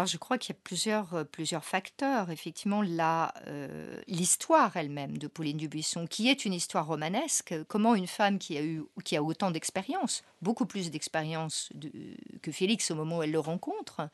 Alors 0.00 0.08
je 0.08 0.16
crois 0.16 0.38
qu'il 0.38 0.54
y 0.54 0.56
a 0.56 0.60
plusieurs, 0.64 1.12
euh, 1.12 1.24
plusieurs 1.24 1.62
facteurs. 1.62 2.30
Effectivement, 2.30 2.80
la, 2.80 3.34
euh, 3.48 4.00
l'histoire 4.06 4.74
elle-même 4.74 5.18
de 5.18 5.26
Pauline 5.26 5.58
Dubuisson, 5.58 6.06
qui 6.06 6.30
est 6.30 6.46
une 6.46 6.54
histoire 6.54 6.86
romanesque, 6.86 7.54
comment 7.68 7.94
une 7.94 8.06
femme 8.06 8.38
qui 8.38 8.56
a, 8.56 8.62
eu, 8.62 8.82
qui 9.04 9.14
a 9.14 9.22
autant 9.22 9.50
d'expérience, 9.50 10.22
beaucoup 10.40 10.64
plus 10.64 10.90
d'expérience 10.90 11.68
de- 11.74 11.92
que 12.40 12.50
Félix 12.50 12.90
au 12.90 12.94
moment 12.94 13.18
où 13.18 13.22
elle 13.24 13.30
le 13.30 13.40
rencontre, 13.40 14.08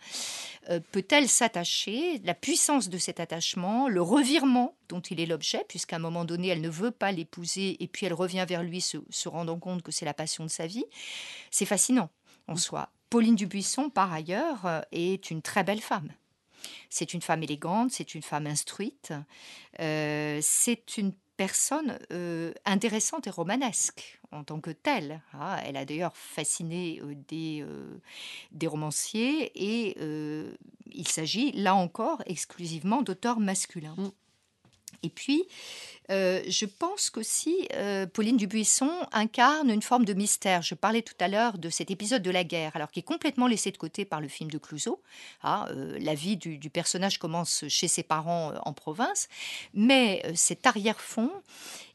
euh, 0.71 0.81
peut-elle 0.91 1.29
s'attacher, 1.29 2.19
la 2.25 2.35
puissance 2.35 2.89
de 2.89 2.99
cet 2.99 3.21
attachement, 3.21 3.89
le 3.89 4.03
revirement 4.03 4.75
dont 4.89 4.99
il 4.99 5.21
est 5.21 5.27
l'objet, 5.27 5.65
puisqu'à 5.69 5.95
un 5.95 6.01
moment 6.01 6.25
donné, 6.25 6.49
elle 6.49 6.63
ne 6.63 6.69
veut 6.69 6.91
pas 6.91 7.13
l'épouser, 7.13 7.77
et 7.81 7.87
puis 7.87 8.07
elle 8.07 8.15
revient 8.15 8.45
vers 8.49 8.65
lui 8.65 8.81
se, 8.81 8.99
se 9.09 9.29
rendant 9.29 9.61
compte 9.61 9.83
que 9.83 9.93
c'est 9.93 10.05
la 10.05 10.15
passion 10.15 10.43
de 10.43 10.51
sa 10.51 10.67
vie, 10.67 10.85
c'est 11.53 11.65
fascinant 11.65 12.11
en 12.49 12.57
soi. 12.57 12.91
Pauline 13.11 13.37
Dubuisson, 13.37 13.91
par 13.91 14.13
ailleurs, 14.13 14.67
euh, 14.67 14.81
est 14.93 15.31
une 15.31 15.43
très 15.43 15.65
belle 15.65 15.81
femme. 15.81 16.11
C'est 16.91 17.15
une 17.15 17.23
femme 17.23 17.43
élégante, 17.43 17.93
c'est 17.93 18.15
une 18.15 18.23
femme 18.23 18.47
instruite, 18.47 19.13
euh, 19.81 20.41
c'est 20.43 20.99
une 20.99 21.13
personne 21.37 21.99
euh, 22.13 22.53
intéressante 22.65 23.27
et 23.27 23.31
romanesque 23.31 24.21
en 24.33 24.43
tant 24.43 24.61
que 24.61 24.71
telle. 24.71 25.21
Ah, 25.35 25.61
elle 25.65 25.77
a 25.77 25.85
d'ailleurs 25.85 26.17
fasciné 26.17 27.01
des, 27.29 27.65
romanciers 28.67 29.53
et 29.55 29.97
il 30.93 31.09
s'agit 31.09 31.53
là 31.53 31.75
encore 31.75 32.23
exclusivement 32.27 33.03
d'auteurs 33.03 33.39
masculins. 33.39 33.95
Mm. 33.97 34.11
Et 35.03 35.09
puis, 35.09 35.45
euh, 36.11 36.43
je 36.47 36.67
pense 36.67 37.11
qu'aussi 37.11 37.69
euh, 37.75 38.07
Pauline 38.07 38.37
Dubuisson 38.37 38.91
incarne 39.13 39.71
une 39.71 39.83
forme 39.83 40.05
de 40.05 40.15
mystère. 40.15 40.63
Je 40.63 40.75
parlais 40.75 41.03
tout 41.03 41.15
à 41.19 41.29
l'heure 41.29 41.59
de 41.59 41.69
cet 41.69 41.91
épisode 41.91 42.23
de 42.23 42.31
la 42.31 42.45
guerre, 42.45 42.73
alors 42.77 42.91
qui 42.91 43.01
est 43.01 43.05
complètement 43.05 43.47
laissé 43.47 43.71
de 43.71 43.77
côté 43.77 44.05
par 44.05 44.21
le 44.21 44.29
film 44.29 44.51
de 44.51 44.59
Clouseau. 44.59 45.03
Ah, 45.43 45.67
euh, 45.71 45.99
la 46.01 46.15
vie 46.15 46.37
du, 46.37 46.71
personnage 46.71 47.19
commence 47.19 47.65
chez 47.69 47.89
ses 47.89 48.03
parents 48.03 48.53
euh, 48.53 48.59
en 48.65 48.73
province, 48.73 49.29
mais 49.75 50.23
cet 50.35 50.67
arrière-fond 50.67 51.31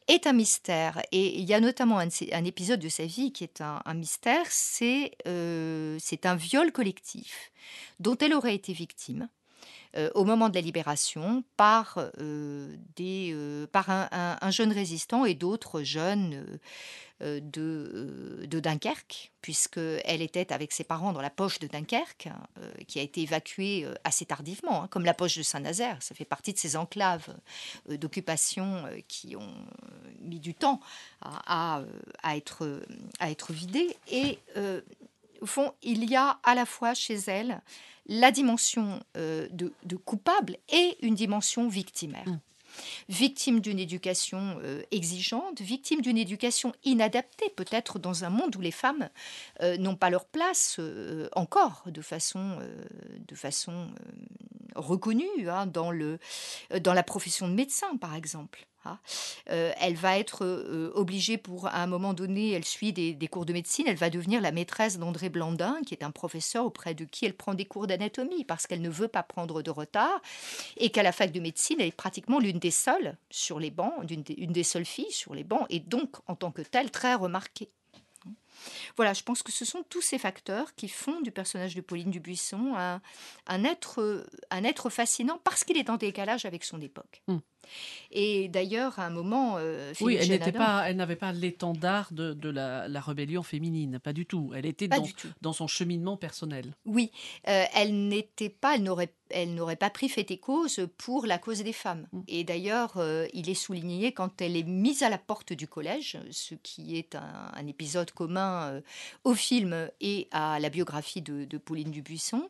est 0.08 0.26
un 0.26 0.32
mystère. 0.32 1.00
Et 1.12 1.38
il 1.38 1.44
y 1.44 1.54
a 1.54 1.60
notamment 1.60 1.98
un, 1.98 2.44
épisode 2.44 2.80
de 2.80 2.88
sa 2.88 3.06
vie 3.06 3.32
qui 3.32 3.44
est 3.44 3.60
un, 3.60 3.80
un 3.84 3.94
mystère, 3.94 4.46
c'est 4.50 5.16
un 5.24 6.36
viol 6.36 6.72
collectif 6.72 7.52
dont 8.00 8.16
elle 8.18 8.34
aurait 8.34 8.54
été 8.54 8.72
victime 8.72 9.28
euh, 9.96 10.10
au 10.14 10.24
moment 10.24 10.48
de 10.48 10.54
la 10.54 10.60
libération 10.60 11.44
par, 11.56 11.98
euh, 12.18 12.74
des, 12.96 13.32
euh, 13.34 13.66
par 13.66 13.90
un, 13.90 14.08
un- 14.12 14.38
un 14.40 14.50
jeune 14.50 14.72
résistant 14.72 15.24
et 15.24 15.34
d'autres 15.34 15.82
jeunes 15.82 16.58
de, 17.20 18.44
de 18.48 18.58
Dunkerque, 18.58 19.30
puisqu'elle 19.42 20.22
était 20.22 20.52
avec 20.52 20.72
ses 20.72 20.82
parents 20.82 21.12
dans 21.12 21.20
la 21.22 21.30
poche 21.30 21.60
de 21.60 21.68
Dunkerque, 21.68 22.26
hein, 22.26 22.42
qui 22.88 22.98
a 22.98 23.02
été 23.02 23.22
évacuée 23.22 23.86
assez 24.02 24.24
tardivement, 24.24 24.82
hein, 24.82 24.88
comme 24.88 25.04
la 25.04 25.14
poche 25.14 25.36
de 25.38 25.42
Saint-Nazaire. 25.44 25.98
Ça 26.00 26.16
fait 26.16 26.24
partie 26.24 26.52
de 26.52 26.58
ces 26.58 26.74
enclaves 26.76 27.28
d'occupation 27.88 28.84
qui 29.06 29.36
ont 29.36 29.54
mis 30.20 30.40
du 30.40 30.54
temps 30.54 30.80
à, 31.20 31.82
être, 32.34 32.82
à 33.20 33.30
être 33.30 33.52
vidées. 33.52 33.96
Et 34.10 34.40
au 35.40 35.46
fond, 35.46 35.74
il 35.82 36.10
y 36.10 36.16
a 36.16 36.40
à 36.42 36.56
la 36.56 36.66
fois 36.66 36.92
chez 36.94 37.14
elle 37.28 37.60
la 38.06 38.30
dimension 38.30 39.00
euh, 39.16 39.48
de, 39.50 39.72
de 39.84 39.96
coupable 39.96 40.56
et 40.72 40.96
une 41.02 41.14
dimension 41.14 41.68
victimaire. 41.68 42.28
Mm. 42.28 42.40
Victime 43.08 43.60
d'une 43.60 43.78
éducation 43.78 44.58
euh, 44.62 44.82
exigeante, 44.90 45.60
victime 45.60 46.00
d'une 46.00 46.18
éducation 46.18 46.72
inadaptée, 46.84 47.50
peut-être 47.50 47.98
dans 47.98 48.24
un 48.24 48.30
monde 48.30 48.56
où 48.56 48.60
les 48.60 48.70
femmes 48.70 49.08
euh, 49.60 49.76
n'ont 49.76 49.96
pas 49.96 50.10
leur 50.10 50.24
place 50.24 50.76
euh, 50.78 51.28
encore 51.32 51.82
de 51.86 52.02
façon, 52.02 52.58
de 53.18 53.34
façon 53.34 53.88
reconnue 54.74 55.48
hein, 55.48 55.66
dans, 55.66 55.90
le, 55.90 56.18
dans 56.80 56.94
la 56.94 57.02
profession 57.02 57.48
de 57.48 57.54
médecin, 57.54 57.96
par 57.96 58.14
exemple. 58.14 58.66
Hein. 58.84 58.98
Euh, 59.50 59.72
elle 59.80 59.94
va 59.94 60.18
être 60.18 60.44
euh, 60.44 60.90
obligée 60.94 61.38
pour, 61.38 61.66
à 61.66 61.82
un 61.82 61.86
moment 61.86 62.14
donné, 62.14 62.52
elle 62.52 62.64
suit 62.64 62.92
des, 62.92 63.28
cours 63.28 63.46
de 63.46 63.52
médecine, 63.52 63.86
elle 63.88 63.96
va 63.96 64.10
devenir 64.10 64.40
la 64.40 64.52
maîtresse 64.52 64.98
d'André 64.98 65.28
Blandin, 65.28 65.78
qui 65.86 65.94
est 65.94 66.04
un 66.04 66.10
professeur 66.10 66.64
auprès 66.64 66.94
de 66.94 67.04
qui 67.04 67.24
elle 67.24 67.36
prend 67.36 67.54
des 67.54 67.64
cours 67.64 67.86
d'anatomie, 67.86 68.44
parce 68.44 68.66
qu'elle 68.66 68.82
ne 68.82 68.90
veut 68.90 69.08
pas 69.08 69.22
prendre 69.22 69.62
de 69.62 69.70
retard, 69.70 70.20
et 70.76 70.90
qu'à 70.90 71.02
la 71.02 71.12
fac 71.12 71.32
de 71.32 71.40
médecine, 71.40 71.76
elle 71.80 71.88
est 71.88 71.92
pratiquement 71.92 72.38
l'une 72.38 72.58
des 72.58 72.70
seules 72.70 73.16
sur 73.30 73.58
les 73.58 73.70
bancs, 73.70 73.92
une 74.08 74.52
des 74.52 74.64
seules 74.64 74.84
filles 74.84 75.12
sur 75.12 75.34
les 75.34 75.44
bancs, 75.44 75.66
et 75.70 75.80
donc, 75.80 76.16
en 76.26 76.36
tant 76.36 76.50
que 76.50 76.62
telle, 76.62 76.90
très 76.90 77.14
remarquée. 77.14 77.70
Voilà, 78.96 79.12
je 79.12 79.22
pense 79.22 79.42
que 79.42 79.52
ce 79.52 79.64
sont 79.64 79.82
tous 79.88 80.02
ces 80.02 80.18
facteurs 80.18 80.74
qui 80.74 80.88
font 80.88 81.20
du 81.20 81.30
personnage 81.30 81.74
de 81.74 81.80
Pauline 81.80 82.10
Dubuisson 82.10 82.74
un, 82.76 83.00
un 83.46 83.64
être, 83.64 84.90
fascinant 84.90 85.40
parce 85.44 85.64
qu'il 85.64 85.76
est 85.76 85.90
en 85.90 85.96
décalage 85.96 86.44
avec 86.44 86.64
son 86.64 86.80
époque. 86.80 87.22
Hmm. 87.26 87.38
Et 88.10 88.48
d'ailleurs, 88.48 88.98
à 88.98 89.06
un 89.06 89.10
moment, 89.10 89.56
euh, 89.58 89.92
Oui, 90.00 90.16
elle 90.20 90.28
n'était 90.28 90.52
pas, 90.52 90.84
elle 90.86 90.96
n'avait 90.96 91.16
pas 91.16 91.32
l'étendard 91.32 92.12
de, 92.12 92.34
de 92.34 92.50
la, 92.50 92.86
la 92.88 93.00
rébellion 93.00 93.42
féminine, 93.42 93.98
pas 93.98 94.12
du 94.12 94.26
tout. 94.26 94.52
Elle 94.54 94.66
était 94.66 94.88
dans, 94.88 95.06
dans 95.40 95.52
son 95.52 95.66
cheminement 95.66 96.16
personnel. 96.16 96.74
Oui, 96.84 97.10
euh, 97.48 97.64
elle 97.74 98.08
n'était 98.08 98.50
pas, 98.50 98.74
elle 98.74 98.82
n'aurait, 98.82 99.14
elle 99.30 99.54
n'aurait 99.54 99.76
pas 99.76 99.88
pris 99.88 100.10
fait 100.10 100.30
et 100.30 100.36
cause 100.36 100.86
pour 100.98 101.24
la 101.26 101.38
cause 101.38 101.62
des 101.62 101.72
femmes. 101.72 102.06
Mm. 102.12 102.20
Et 102.28 102.44
d'ailleurs, 102.44 102.98
euh, 102.98 103.26
il 103.32 103.48
est 103.48 103.54
souligné 103.54 104.12
quand 104.12 104.42
elle 104.42 104.56
est 104.56 104.62
mise 104.62 105.02
à 105.02 105.08
la 105.08 105.18
porte 105.18 105.54
du 105.54 105.66
collège, 105.66 106.18
ce 106.30 106.54
qui 106.54 106.98
est 106.98 107.14
un, 107.14 107.50
un 107.54 107.66
épisode 107.66 108.10
commun 108.10 108.64
euh, 108.64 108.80
au 109.24 109.34
film 109.34 109.88
et 110.02 110.28
à 110.32 110.60
la 110.60 110.68
biographie 110.68 111.22
de, 111.22 111.44
de 111.44 111.58
Pauline 111.58 111.90
Dubuisson, 111.90 112.48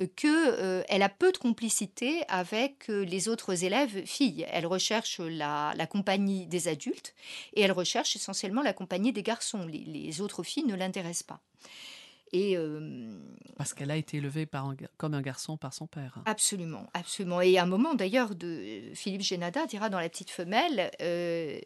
euh, 0.00 0.06
que 0.16 0.26
euh, 0.28 0.82
elle 0.88 1.02
a 1.02 1.10
peu 1.10 1.30
de 1.30 1.38
complicité 1.38 2.22
avec 2.28 2.88
les 2.88 3.28
autres 3.28 3.64
élèves 3.64 4.06
filles. 4.06 4.43
Elle 4.50 4.66
recherche 4.66 5.20
la, 5.20 5.74
compagnie 5.88 6.46
des 6.46 6.68
adultes 6.68 7.14
et 7.54 7.62
elle 7.62 7.72
recherche 7.72 8.16
essentiellement 8.16 8.62
la 8.62 8.72
compagnie 8.72 9.12
des 9.12 9.22
garçons. 9.22 9.66
Les 9.66 10.20
autres 10.20 10.42
filles 10.42 10.64
ne 10.64 10.74
l'intéressent 10.74 11.24
pas. 11.24 11.40
Et 12.36 12.56
euh, 12.56 13.08
Parce 13.56 13.74
qu'elle 13.74 13.92
a 13.92 13.96
été 13.96 14.16
élevée 14.16 14.44
par 14.44 14.66
un 14.66 14.74
ga- 14.74 14.88
comme 14.96 15.14
un 15.14 15.22
garçon 15.22 15.56
par 15.56 15.72
son 15.72 15.86
père. 15.86 16.18
Absolument, 16.26 16.84
absolument. 16.92 17.40
Et 17.40 17.58
à 17.58 17.62
un 17.62 17.66
moment, 17.66 17.94
d'ailleurs, 17.94 18.34
de 18.34 18.82
Philippe 18.94 19.20
Génada 19.20 19.66
dira 19.66 19.88
dans 19.88 20.00
La 20.00 20.08
Petite 20.08 20.30
Femelle, 20.30 20.90
euh, 21.00 21.60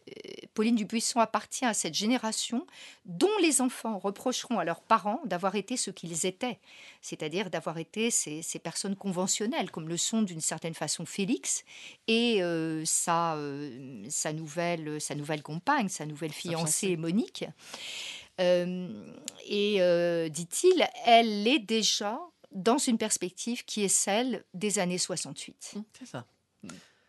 Pauline 0.53 0.77
Dubuisson 0.77 1.21
appartient 1.21 1.65
à 1.65 1.73
cette 1.73 1.95
génération 1.95 2.67
dont 3.07 3.31
les 3.41 3.63
enfants 3.63 3.99
reprocheront 3.99 4.59
à 4.59 4.65
leurs 4.67 4.83
parents 4.83 5.23
d'avoir 5.25 5.55
été 5.55 5.79
ce 5.79 5.91
qu'ils 5.91 6.27
étaient, 6.27 6.59
c'est-à-dire 7.01 7.49
d'avoir 7.49 7.79
été 7.79 8.11
ces, 8.11 8.43
ces 8.43 8.59
personnes 8.59 8.95
conventionnelles, 8.95 9.71
comme 9.71 9.89
le 9.89 9.97
sont 9.97 10.21
d'une 10.21 10.43
certaine 10.43 10.75
façon 10.75 11.07
Félix 11.07 11.65
et 12.09 12.43
euh, 12.43 12.85
sa, 12.85 13.39
sa, 14.11 14.35
nouvelle, 14.35 15.01
sa 15.01 15.15
nouvelle 15.15 15.43
compagne, 15.43 15.89
sa 15.89 16.05
nouvelle 16.05 16.33
fiancée. 16.33 16.99
Monique. 16.99 17.47
Euh, 18.41 18.89
et 19.47 19.77
euh, 19.81 20.29
dit-il, 20.29 20.87
elle 21.05 21.47
est 21.47 21.59
déjà 21.59 22.21
dans 22.53 22.79
une 22.79 22.99
perspective 22.99 23.65
qui 23.65 23.83
est 23.83 23.89
celle 23.89 24.45
des 24.55 24.79
années 24.79 24.99
68. 24.99 25.73
Hum, 25.77 25.85
C'est 25.99 26.07
ça. 26.07 26.27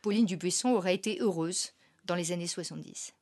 Pauline 0.02 0.26
Dubuisson 0.26 0.70
aurait 0.70 0.96
été 0.96 1.20
heureuse 1.20 1.74
dans 2.06 2.15
les 2.15 2.32
années 2.32 2.48
70. 2.48 3.13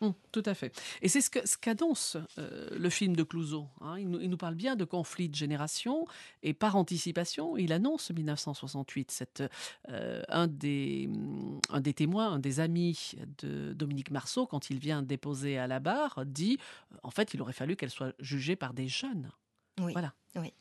Hum, 0.00 0.14
tout 0.30 0.44
à 0.46 0.54
fait. 0.54 0.72
Et 1.02 1.08
c'est 1.08 1.20
ce 1.20 1.28
que- 1.28 1.44
ce 1.44 1.56
qu'annonce 1.58 2.16
euh, 2.38 2.68
le 2.78 2.88
film 2.88 3.16
de 3.16 3.24
Clouseau. 3.24 3.66
hein. 3.80 3.98
Il, 3.98 4.08
nous, 4.08 4.20
il 4.20 4.30
nous 4.30 4.36
parle 4.36 4.54
bien 4.54 4.76
de 4.76 4.84
conflits 4.84 5.28
de 5.28 5.34
génération 5.34 6.06
et 6.44 6.54
par 6.54 6.76
anticipation, 6.76 7.56
il 7.56 7.72
annonce 7.72 8.10
1968. 8.12 9.10
Cette, 9.10 9.42
euh, 9.88 10.22
un, 10.28 10.46
des, 10.46 11.06
hum, 11.08 11.60
un 11.70 11.80
des 11.80 11.94
témoins, 11.94 12.30
un 12.32 12.38
des 12.38 12.60
amis 12.60 13.12
de 13.42 13.72
Dominique 13.72 14.12
Marceau, 14.12 14.46
quand 14.46 14.70
il 14.70 14.78
vient 14.78 15.02
déposer 15.02 15.58
à 15.58 15.66
la 15.66 15.80
barre, 15.80 16.24
dit 16.26 16.58
euh, 16.92 16.96
en 17.02 17.10
fait, 17.10 17.34
il 17.34 17.42
aurait 17.42 17.52
fallu 17.52 17.74
qu'elle 17.74 17.90
soit 17.90 18.14
jugée 18.20 18.54
par 18.54 18.74
des 18.74 18.86
jeunes. 18.86 19.32
Oui. 19.80 19.92
Voilà. 19.92 20.14
oui. 20.36 20.52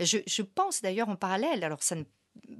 Je, 0.00 0.18
je 0.26 0.42
pense 0.42 0.82
d'ailleurs 0.82 1.08
en 1.08 1.16
parallèle, 1.16 1.64
alors 1.64 1.82
ça 1.82 1.94
n'a 1.96 2.04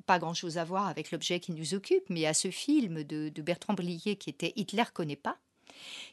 pas 0.07 0.19
grand-chose 0.19 0.57
à 0.57 0.65
voir 0.65 0.87
avec 0.87 1.11
l'objet 1.11 1.41
qui 1.41 1.53
nous 1.53 1.75
occupe, 1.75 2.05
mais 2.09 2.25
à 2.27 2.33
ce 2.33 2.51
film 2.51 3.03
de, 3.05 3.29
de 3.29 3.43
Bertrand 3.43 3.75
Blier 3.75 4.17
qui 4.17 4.31
était 4.31 4.53
Hitler 4.57 4.85
connaît 4.95 5.17
pas, 5.17 5.39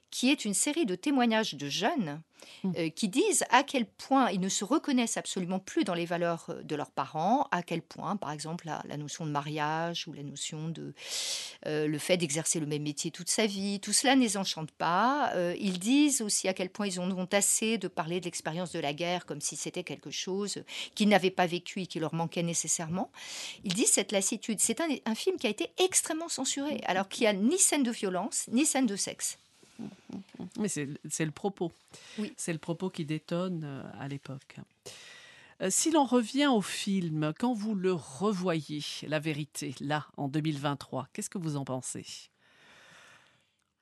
qui 0.10 0.30
est 0.30 0.45
une 0.45 0.54
série 0.54 0.86
de 0.86 0.95
témoignages 0.95 1.56
de 1.56 1.69
jeunes. 1.69 2.21
Euh, 2.65 2.89
qui 2.89 3.10
disent 3.10 3.43
à 3.49 3.63
quel 3.63 3.86
point 3.86 4.30
ils 4.32 4.39
ne 4.39 4.49
se 4.49 4.63
reconnaissent 4.63 5.17
absolument 5.17 5.60
plus 5.60 5.84
dans 5.84 5.93
les 5.93 6.06
valeurs 6.06 6.45
euh, 6.49 6.63
de 6.63 6.75
leurs 6.75 6.91
parents, 6.91 7.47
à 7.51 7.63
quel 7.63 7.82
point, 7.82 8.15
par 8.15 8.32
exemple, 8.32 8.65
la, 8.67 8.84
la 8.88 8.97
notion 8.97 9.25
de 9.25 9.32
mariage 9.32 10.08
ou 10.08 10.13
la 10.13 10.23
notion 10.23 10.69
de 10.69 10.93
euh, 11.67 11.88
le 11.88 11.97
fait 11.97 12.17
d'exercer 12.17 12.60
le 12.60 12.65
même 12.65 12.84
métier 12.84 13.12
toute 13.12 13.30
sa 13.30 13.45
vie, 13.45 13.80
tout 13.80 13.93
cela 13.93 14.15
ne 14.15 14.21
les 14.21 14.38
enchante 14.38 14.71
pas. 14.71 15.32
Euh, 15.36 15.56
ils 15.60 15.80
disent 15.80 16.21
aussi 16.21 16.47
à 16.47 16.54
quel 16.54 16.69
point 16.69 16.88
ils 16.88 16.99
en 16.99 17.12
ont 17.12 17.27
assez 17.32 17.77
de 17.77 17.88
parler 17.88 18.19
de 18.19 18.25
l'expérience 18.25 18.71
de 18.71 18.80
la 18.80 18.93
guerre 18.93 19.25
comme 19.25 19.41
si 19.41 19.56
c'était 19.56 19.84
quelque 19.84 20.12
chose 20.12 20.63
qu'ils 20.95 21.10
n'avaient 21.10 21.32
pas 21.32 21.47
vécu 21.47 21.82
et 21.82 21.88
qui 21.88 21.99
leur 21.99 22.13
manquait 22.13 22.43
nécessairement. 22.43 23.12
Ils 23.63 23.73
disent 23.73 23.91
cette 23.91 24.12
lassitude. 24.12 24.60
C'est 24.60 24.82
un, 24.82 24.88
un 25.06 25.15
film 25.15 25.38
qui 25.38 25.47
a 25.47 25.49
été 25.49 25.71
extrêmement 25.77 26.30
censuré, 26.30 26.82
alors 26.86 27.08
qu'il 27.08 27.23
n'y 27.23 27.27
a 27.27 27.34
ni 27.34 27.58
scène 27.58 27.84
de 27.84 27.91
violence, 27.91 28.45
ni 28.51 28.65
scène 28.65 28.86
de 28.86 28.95
sexe. 28.95 29.38
Mais 30.60 30.67
c'est 30.67 30.88
le 31.25 31.31
propos. 31.31 31.71
Oui. 32.17 32.34
C'est 32.38 32.53
le 32.53 32.60
propos 32.60 32.89
qui 32.89 33.05
détonne 33.05 33.63
euh, 33.63 33.84
à 33.99 34.07
l'époque. 34.07 34.57
Euh, 35.62 35.69
Si 35.69 35.91
l'on 35.91 36.05
revient 36.05 36.47
au 36.47 36.62
film, 36.62 37.34
quand 37.39 37.53
vous 37.53 37.75
le 37.75 37.93
revoyez, 37.93 38.81
la 39.03 39.19
vérité, 39.19 39.75
là, 39.79 40.07
en 40.17 40.27
2023, 40.27 41.07
qu'est-ce 41.13 41.29
que 41.29 41.38
vous 41.38 41.55
en 41.55 41.65
pensez? 41.65 42.05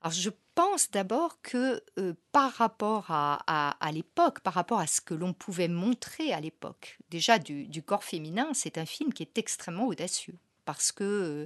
Alors 0.01 0.13
je 0.13 0.29
pense 0.55 0.89
d'abord 0.91 1.41
que 1.41 1.83
euh, 1.97 2.13
par 2.31 2.53
rapport 2.53 3.11
à, 3.11 3.43
à- 3.47 3.71
à 3.85 3.91
l'époque, 3.91 4.39
par 4.39 4.53
rapport 4.53 4.79
à 4.79 4.87
ce 4.87 5.01
que 5.01 5.13
l'on 5.13 5.33
pouvait 5.33 5.67
montrer 5.67 6.31
à 6.31 6.39
l'époque, 6.39 6.97
déjà 7.09 7.37
du, 7.37 7.67
du 7.67 7.83
corps 7.83 8.03
féminin, 8.05 8.47
c'est 8.53 8.77
un 8.77 8.85
film 8.85 9.11
qui 9.13 9.23
est 9.23 9.37
extrêmement 9.37 9.87
audacieux. 9.87 10.35
Parce 10.69 10.91
que 10.91 11.03
euh, 11.03 11.45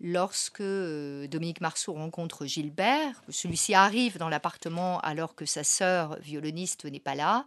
lorsque 0.00 0.62
euh, 0.62 1.26
Dominique 1.26 1.60
Marceau 1.60 1.92
rencontre 1.92 2.46
Gilbert, 2.46 3.22
celui-ci 3.28 3.74
arrive 3.74 4.16
dans 4.16 4.30
l'appartement 4.30 4.98
alors 5.00 5.34
que 5.34 5.44
sa 5.44 5.62
sœur 5.62 6.16
violoniste 6.22 6.86
n'est 6.86 6.98
pas 6.98 7.14
là, 7.14 7.44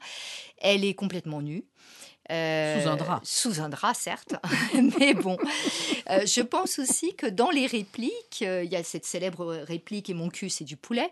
elle 0.60 0.86
est 0.86 0.94
complètement 0.94 1.42
nue. 1.42 1.66
Euh, 2.32 2.84
Sous 2.84 2.90
un 2.90 2.96
drap. 2.96 3.22
Sous 3.24 3.62
un 3.62 3.70
drap, 3.70 3.96
certes. 3.96 4.36
Mais 5.00 5.16
bon, 5.16 5.36
euh, 6.12 6.28
je 6.28 6.42
pense 6.42 6.78
aussi 6.78 7.16
que 7.16 7.26
dans 7.26 7.50
les 7.50 7.66
répliques, 7.66 8.44
euh, 8.44 8.64
il 8.64 8.72
y 8.72 8.76
a 8.76 8.84
cette 8.84 9.06
célèbre 9.06 9.64
réplique 9.68 10.10
«et 10.12 10.14
mon 10.14 10.30
cul, 10.30 10.50
c'est 10.50 10.64
du 10.64 10.78
poulet 10.78 11.10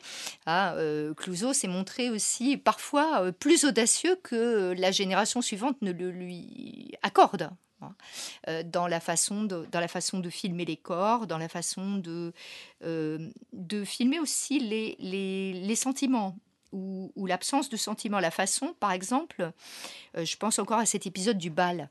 euh, 0.47 1.15
Clouseau 1.15 1.53
s'est 1.53 1.67
montré 1.67 2.11
aussi 2.11 2.57
parfois 2.57 3.31
plus 3.31 3.65
audacieux 3.65 4.15
que 4.21 4.75
la 4.77 4.91
génération 4.91 5.41
suivante 5.41 5.81
ne 5.81 5.91
le 5.91 6.11
lui 6.11 6.93
accorde. 7.01 7.49
Hein, 7.83 7.95
euh, 8.47 8.63
Dans 8.63 8.87
la, 8.87 8.99
façon 8.99 9.43
de, 9.43 10.29
filmer 10.29 10.65
les 10.65 10.77
corps, 10.77 11.27
dans 11.27 11.37
la 11.37 11.49
façon 11.49 11.97
de, 11.97 12.33
euh, 12.83 13.29
filmer 13.85 14.19
aussi 14.19 14.59
les, 14.59 15.75
sentiments 15.75 16.35
ou, 16.71 17.11
l'absence 17.27 17.69
de 17.69 17.77
sentiments. 17.77 18.19
La 18.19 18.31
façon, 18.31 18.73
par 18.79 18.91
exemple, 18.91 19.51
euh, 20.17 20.25
je 20.25 20.37
pense 20.37 20.57
encore 20.57 20.79
à 20.79 20.85
cet 20.85 21.05
épisode 21.05 21.37
du 21.37 21.49
bal, 21.49 21.89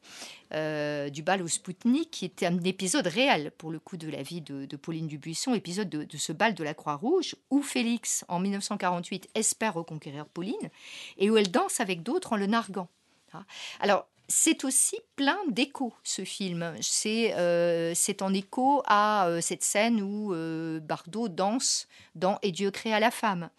du 0.50 1.22
bal 1.22 1.42
au 1.42 1.48
Spoutnik, 1.48 2.10
qui 2.10 2.24
était 2.24 2.46
un 2.46 2.58
épisode 2.60 3.06
réel 3.06 3.52
pour 3.56 3.70
le 3.70 3.78
coup 3.78 3.96
de 3.96 4.10
la 4.10 4.22
vie 4.22 4.40
de, 4.40 4.66
de 4.66 4.76
Pauline 4.76 5.06
Dubuisson, 5.06 5.54
épisode 5.54 5.88
de, 5.88 6.04
de 6.04 6.16
ce 6.16 6.32
bal 6.32 6.54
de 6.54 6.64
la 6.64 6.74
Croix-Rouge, 6.74 7.36
où 7.50 7.62
Félix, 7.62 8.24
en 8.28 8.40
1948, 8.40 9.30
espère 9.34 9.74
reconquérir 9.74 10.26
Pauline, 10.26 10.70
et 11.16 11.30
où 11.30 11.36
elle 11.36 11.50
danse 11.50 11.80
avec 11.80 12.02
d'autres 12.02 12.34
en 12.34 12.36
le 12.36 12.46
narguant. 12.46 12.88
hein. 13.32 13.46
Alors, 13.80 14.06
c'est 14.28 14.64
aussi 14.64 14.96
plein 15.16 15.38
d'échos, 15.48 15.92
ce 16.02 16.24
film. 16.24 16.74
C'est 16.80 17.34
euh, 17.36 17.92
en 18.20 18.32
écho 18.32 18.82
à 18.86 19.26
euh, 19.26 19.40
cette 19.40 19.62
scène 19.62 20.00
où 20.00 20.32
euh, 20.32 20.80
Bardot 20.80 21.28
danse 21.28 21.86
dans 22.14 22.38
Et 22.42 22.52
Dieu 22.52 22.70
créa 22.70 23.00
la 23.00 23.10
femme. 23.10 23.50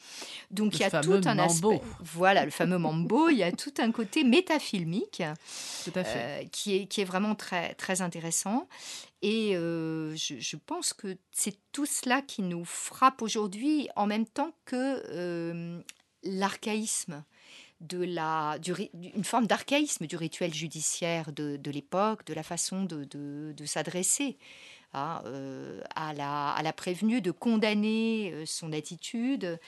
Donc 0.52 0.74
Le 0.74 0.78
il 0.78 0.82
y 0.82 0.84
a 0.84 1.02
tout 1.02 1.22
un 1.26 1.36
mambo. 1.36 1.72
aspect. 1.74 1.82
Voilà, 2.00 2.46
le 2.46 2.52
fameux 2.52 2.78
mambo. 2.78 3.30
Il 3.30 3.38
y 3.38 3.44
a 3.44 3.52
tout 3.52 3.74
un 3.80 3.92
côté 3.92 4.24
métafilmique 4.24 5.22
Tout 5.84 5.92
à 5.96 6.04
fait. 6.04 6.20
euh, 6.20 6.44
qui, 6.52 6.76
est, 6.76 6.86
qui 6.88 7.02
est 7.02 7.06
vraiment 7.06 7.36
très, 7.36 7.74
très 7.76 8.02
intéressant. 8.02 8.68
Et 9.22 9.56
euh, 9.56 10.16
je, 10.16 10.36
je 10.40 10.56
pense 10.58 10.92
que 10.94 11.18
c'est 11.32 11.56
tout 11.72 11.86
cela 11.86 12.22
qui 12.22 12.42
nous 12.42 12.66
frappe 12.66 13.22
aujourd'hui, 13.22 13.88
en 13.96 14.06
même 14.06 14.26
temps 14.26 14.52
que 14.66 15.02
euh, 15.12 15.80
l'archaïsme. 16.24 17.24
De 17.84 18.04
la, 18.04 18.58
du 18.60 18.74
une 18.94 19.26
forme 19.26 19.46
d'archaïsme 19.46 20.08
du 20.08 20.16
rituel 20.16 20.54
judiciaire 20.54 21.34
de, 21.34 21.60
l'époque, 21.70 22.26
de 22.26 22.34
la 22.34 22.44
façon 22.44 22.84
de, 22.86 23.54
s'adresser 23.66 24.38
à, 24.94 25.24
euh, 25.26 25.82
à, 25.96 26.14
la, 26.14 26.74
prévenue, 26.74 27.20
de 27.20 27.32
condamner 27.32 28.32
euh, 28.32 28.46
son 28.46 28.72
attitude. 28.72 29.60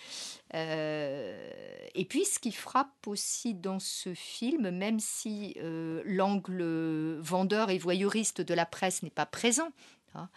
Euh, 0.53 1.49
et 1.93 2.05
puis, 2.05 2.25
ce 2.25 2.39
qui 2.39 2.51
frappe 2.51 3.07
aussi 3.07 3.53
dans 3.53 3.79
ce 3.79 4.13
film, 4.13 4.69
même 4.69 4.99
si 4.99 5.57
l'angle 6.05 7.19
vendeur 7.19 7.69
et 7.69 7.77
voyeuriste 7.77 8.41
de 8.41 8.53
la 8.53 8.65
presse 8.65 9.03
n'est 9.03 9.09
pas 9.09 9.25
présent, 9.25 9.69
hein, 10.13 10.29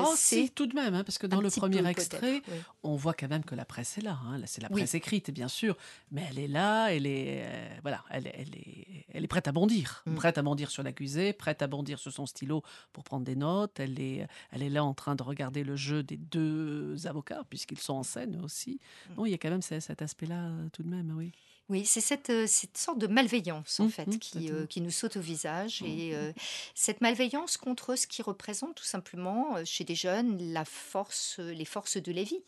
oh, 0.00 0.12
c'est 0.16 0.44
si, 0.46 0.50
tout 0.50 0.66
de 0.66 0.74
même, 0.74 0.94
hein, 0.94 1.02
parce 1.04 1.18
que 1.18 1.26
dans 1.26 1.40
le 1.40 1.50
premier 1.50 1.80
peu, 1.82 1.86
extrait, 1.88 2.42
oui. 2.48 2.54
on 2.82 2.94
voit 2.96 3.14
quand 3.14 3.28
même 3.28 3.44
que 3.44 3.54
la 3.54 3.64
presse 3.64 3.98
est 3.98 4.02
là. 4.02 4.18
hein. 4.26 4.38
Là, 4.38 4.46
C'est 4.46 4.60
la 4.62 4.68
Oui. 4.70 4.80
presse 4.82 4.94
écrite, 4.94 5.30
bien 5.30 5.48
sûr, 5.48 5.76
mais 6.12 6.24
elle 6.30 6.38
est 6.38 6.48
là, 6.48 6.88
elle 6.94 7.06
est, 7.06 7.42
euh, 7.44 7.68
voilà, 7.82 8.04
elle, 8.10 8.26
est- 8.26 8.34
elle 8.36 8.54
est, 8.54 9.06
elle 9.12 9.24
est 9.24 9.28
prête 9.28 9.48
à 9.48 9.52
bondir, 9.52 10.02
Mm. 10.06 10.14
prête 10.14 10.38
à 10.38 10.42
bondir 10.42 10.70
sur 10.70 10.82
l'accusé, 10.82 11.32
prête 11.32 11.62
à 11.62 11.66
bondir 11.66 11.98
sur 11.98 12.12
son 12.12 12.26
stylo 12.26 12.62
pour 12.92 13.02
prendre 13.04 13.24
des 13.24 13.36
notes. 13.36 13.80
Elle 13.80 13.98
est, 14.00 14.26
elle 14.52 14.62
est 14.62 14.70
là 14.70 14.84
en 14.84 14.94
train 14.94 15.14
de 15.16 15.22
regarder 15.22 15.64
le 15.64 15.76
jeu 15.76 16.02
des 16.02 16.16
deux 16.16 17.06
avocats, 17.06 17.42
puisqu'ils 17.50 17.78
sont 17.80 17.94
en 17.94 18.02
scène 18.02 18.40
aussi. 18.44 18.80
Mm. 19.10 19.14
Non, 19.16 19.26
il 19.26 19.30
y 19.30 19.34
a 19.34 19.38
quand 19.38 19.50
même 19.50 19.62
ce- 19.62 19.80
cet 19.80 20.02
aspect-là, 20.02 20.46
euh, 20.48 20.68
tout 20.72 20.82
de 20.82 20.88
même, 20.88 21.12
oui. 21.16 21.32
Oui, 21.70 21.86
c'est 21.86 22.00
cette, 22.02 22.28
euh, 22.30 22.46
cette 22.46 22.76
sorte 22.76 22.98
de 22.98 23.06
malveillance, 23.06 23.80
en 23.80 23.86
Mmh, 23.86 23.90
fait, 23.90 24.06
mmh, 24.08 24.18
qui, 24.18 24.50
euh, 24.50 24.66
qui 24.66 24.80
nous 24.82 24.90
saute 24.90 25.16
au 25.16 25.20
visage. 25.20 25.80
Mmh, 25.82 25.86
Et 25.86 26.14
euh, 26.14 26.32
cette 26.74 27.00
malveillance 27.00 27.56
contre 27.56 27.94
ce 27.96 28.06
qui 28.06 28.20
représente 28.22 28.74
tout 28.74 28.84
simplement, 28.84 29.56
euh, 29.56 29.62
chez 29.64 29.84
des 29.84 29.94
jeunes, 29.94 30.52
la 30.52 30.64
force, 30.64 31.38
les 31.38 31.64
forces 31.64 31.96
de 31.96 32.12
la 32.12 32.24
vie. 32.24 32.40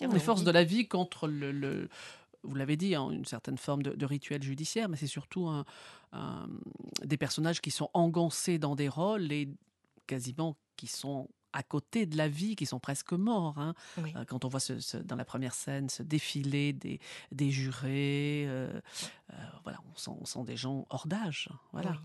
Les 0.00 0.18
forces 0.20 0.44
de 0.44 0.50
la 0.50 0.64
vie 0.64 0.86
contre 0.88 1.26
le, 1.28 1.52
le- 1.52 1.88
vous 2.42 2.54
l'avez 2.54 2.76
dit, 2.76 2.94
hein, 2.94 3.10
une 3.10 3.24
certaine 3.26 3.58
forme 3.58 3.82
de, 3.82 3.90
de 3.90 4.06
rituel 4.06 4.42
judiciaire, 4.42 4.88
mais 4.88 4.96
c'est 4.96 5.06
surtout 5.06 5.46
un- 5.48 5.64
un- 6.12 6.48
des 7.04 7.16
personnages 7.18 7.60
qui 7.60 7.70
sont 7.70 7.90
engoncés 7.92 8.58
dans 8.58 8.76
des 8.76 8.88
rôles 8.88 9.30
et 9.32 9.48
quasiment 10.06 10.56
qui 10.76 10.86
sont 10.86 11.28
à 11.52 11.62
côté 11.62 12.06
de 12.06 12.16
la 12.16 12.28
vie, 12.28 12.56
qui 12.56 12.66
sont 12.66 12.78
presque 12.80 13.12
morts. 13.12 13.58
hein. 13.58 13.74
Oui. 13.98 14.12
Euh, 14.16 14.24
Quand 14.24 14.44
on 14.44 14.48
voit 14.48 14.60
ce- 14.60 14.80
ce- 14.80 14.96
dans 14.96 15.16
la 15.16 15.24
première 15.24 15.54
scène 15.54 15.88
ce 15.88 16.02
défilé 16.02 16.72
des, 16.72 17.00
des 17.32 17.50
jurés, 17.50 18.44
euh, 18.46 18.80
euh, 19.32 19.36
voilà, 19.64 19.78
on 19.92 19.96
sent, 19.96 20.10
on 20.20 20.24
sent 20.24 20.44
des 20.44 20.56
gens 20.56 20.86
hors 20.90 21.06
d'âge. 21.06 21.48
Voilà. 21.72 21.90
Oui. 21.90 21.96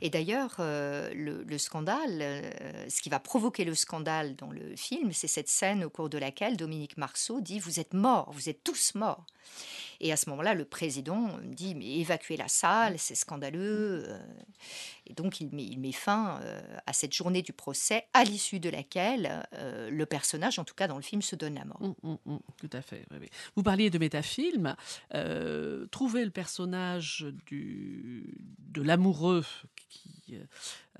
Et 0.00 0.10
d'ailleurs, 0.10 0.56
euh, 0.58 1.12
le, 1.14 1.42
le 1.44 1.58
scandale, 1.58 2.18
euh, 2.20 2.88
ce 2.88 3.02
qui 3.02 3.08
va 3.08 3.18
provoquer 3.18 3.64
le 3.64 3.74
scandale 3.74 4.36
dans 4.36 4.50
le 4.50 4.76
film, 4.76 5.12
c'est 5.12 5.28
cette 5.28 5.48
scène 5.48 5.84
au 5.84 5.90
cours 5.90 6.08
de 6.08 6.18
laquelle 6.18 6.56
Dominique 6.56 6.96
Marceau 6.96 7.40
dit 7.40 7.58
Vous 7.58 7.80
êtes 7.80 7.94
morts, 7.94 8.30
vous 8.32 8.48
êtes 8.48 8.62
tous 8.62 8.94
morts. 8.94 9.26
Et 10.00 10.12
à 10.12 10.16
ce 10.16 10.28
moment-là, 10.30 10.54
le 10.54 10.64
président 10.64 11.38
dit 11.44 11.74
Mais 11.74 11.98
évacuez 11.98 12.36
la 12.36 12.48
salle, 12.48 12.98
c'est 12.98 13.14
scandaleux. 13.14 14.06
Et 15.06 15.14
donc, 15.14 15.40
il 15.40 15.48
met, 15.54 15.64
il 15.64 15.78
met 15.78 15.92
fin 15.92 16.40
à 16.84 16.92
cette 16.92 17.14
journée 17.14 17.42
du 17.42 17.52
procès, 17.52 18.06
à 18.12 18.24
l'issue 18.24 18.60
de 18.60 18.68
laquelle 18.68 19.48
le 19.52 20.04
personnage, 20.04 20.58
en 20.58 20.64
tout 20.64 20.74
cas 20.74 20.88
dans 20.88 20.96
le 20.96 21.02
film, 21.02 21.22
se 21.22 21.36
donne 21.36 21.54
la 21.54 21.64
mort. 21.64 21.80
Mm, 21.80 21.94
mm, 22.02 22.16
mm, 22.26 22.38
tout 22.58 22.70
à 22.72 22.82
fait. 22.82 23.06
oui, 23.12 23.18
oui. 23.20 23.30
Vous 23.54 23.62
parliez 23.62 23.88
de 23.88 23.98
métafilm. 23.98 24.76
Trouver 25.90 26.24
le 26.24 26.30
personnage 26.30 26.65
du, 27.46 28.34
de 28.58 28.82
l'amoureux 28.82 29.44
qui, 29.88 30.38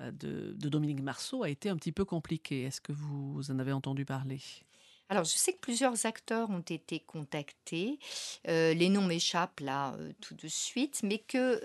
euh, 0.01 0.11
de, 0.11 0.53
Dominique 0.69 1.01
Marceau 1.01 1.43
a 1.43 1.49
été 1.49 1.69
un 1.69 1.75
petit 1.75 1.91
peu 1.91 2.05
compliqué. 2.05 2.63
Est-ce 2.63 2.81
que 2.81 2.91
vous 2.91 3.51
en 3.51 3.59
avez 3.59 3.71
entendu 3.71 4.05
parler? 4.05 4.39
Alors, 5.09 5.23
je 5.23 5.37
sais 5.37 5.53
que 5.53 5.59
plusieurs 5.59 6.05
acteurs 6.05 6.49
ont 6.49 6.59
été 6.59 6.99
contactés. 6.99 7.97
Euh, 8.49 8.73
les 8.73 8.89
noms 8.89 9.05
m'échappent 9.05 9.61
là 9.61 9.93
euh, 9.93 10.11
tout 10.19 10.35
de 10.35 10.49
suite, 10.49 10.99
mais 11.01 11.19
que 11.19 11.61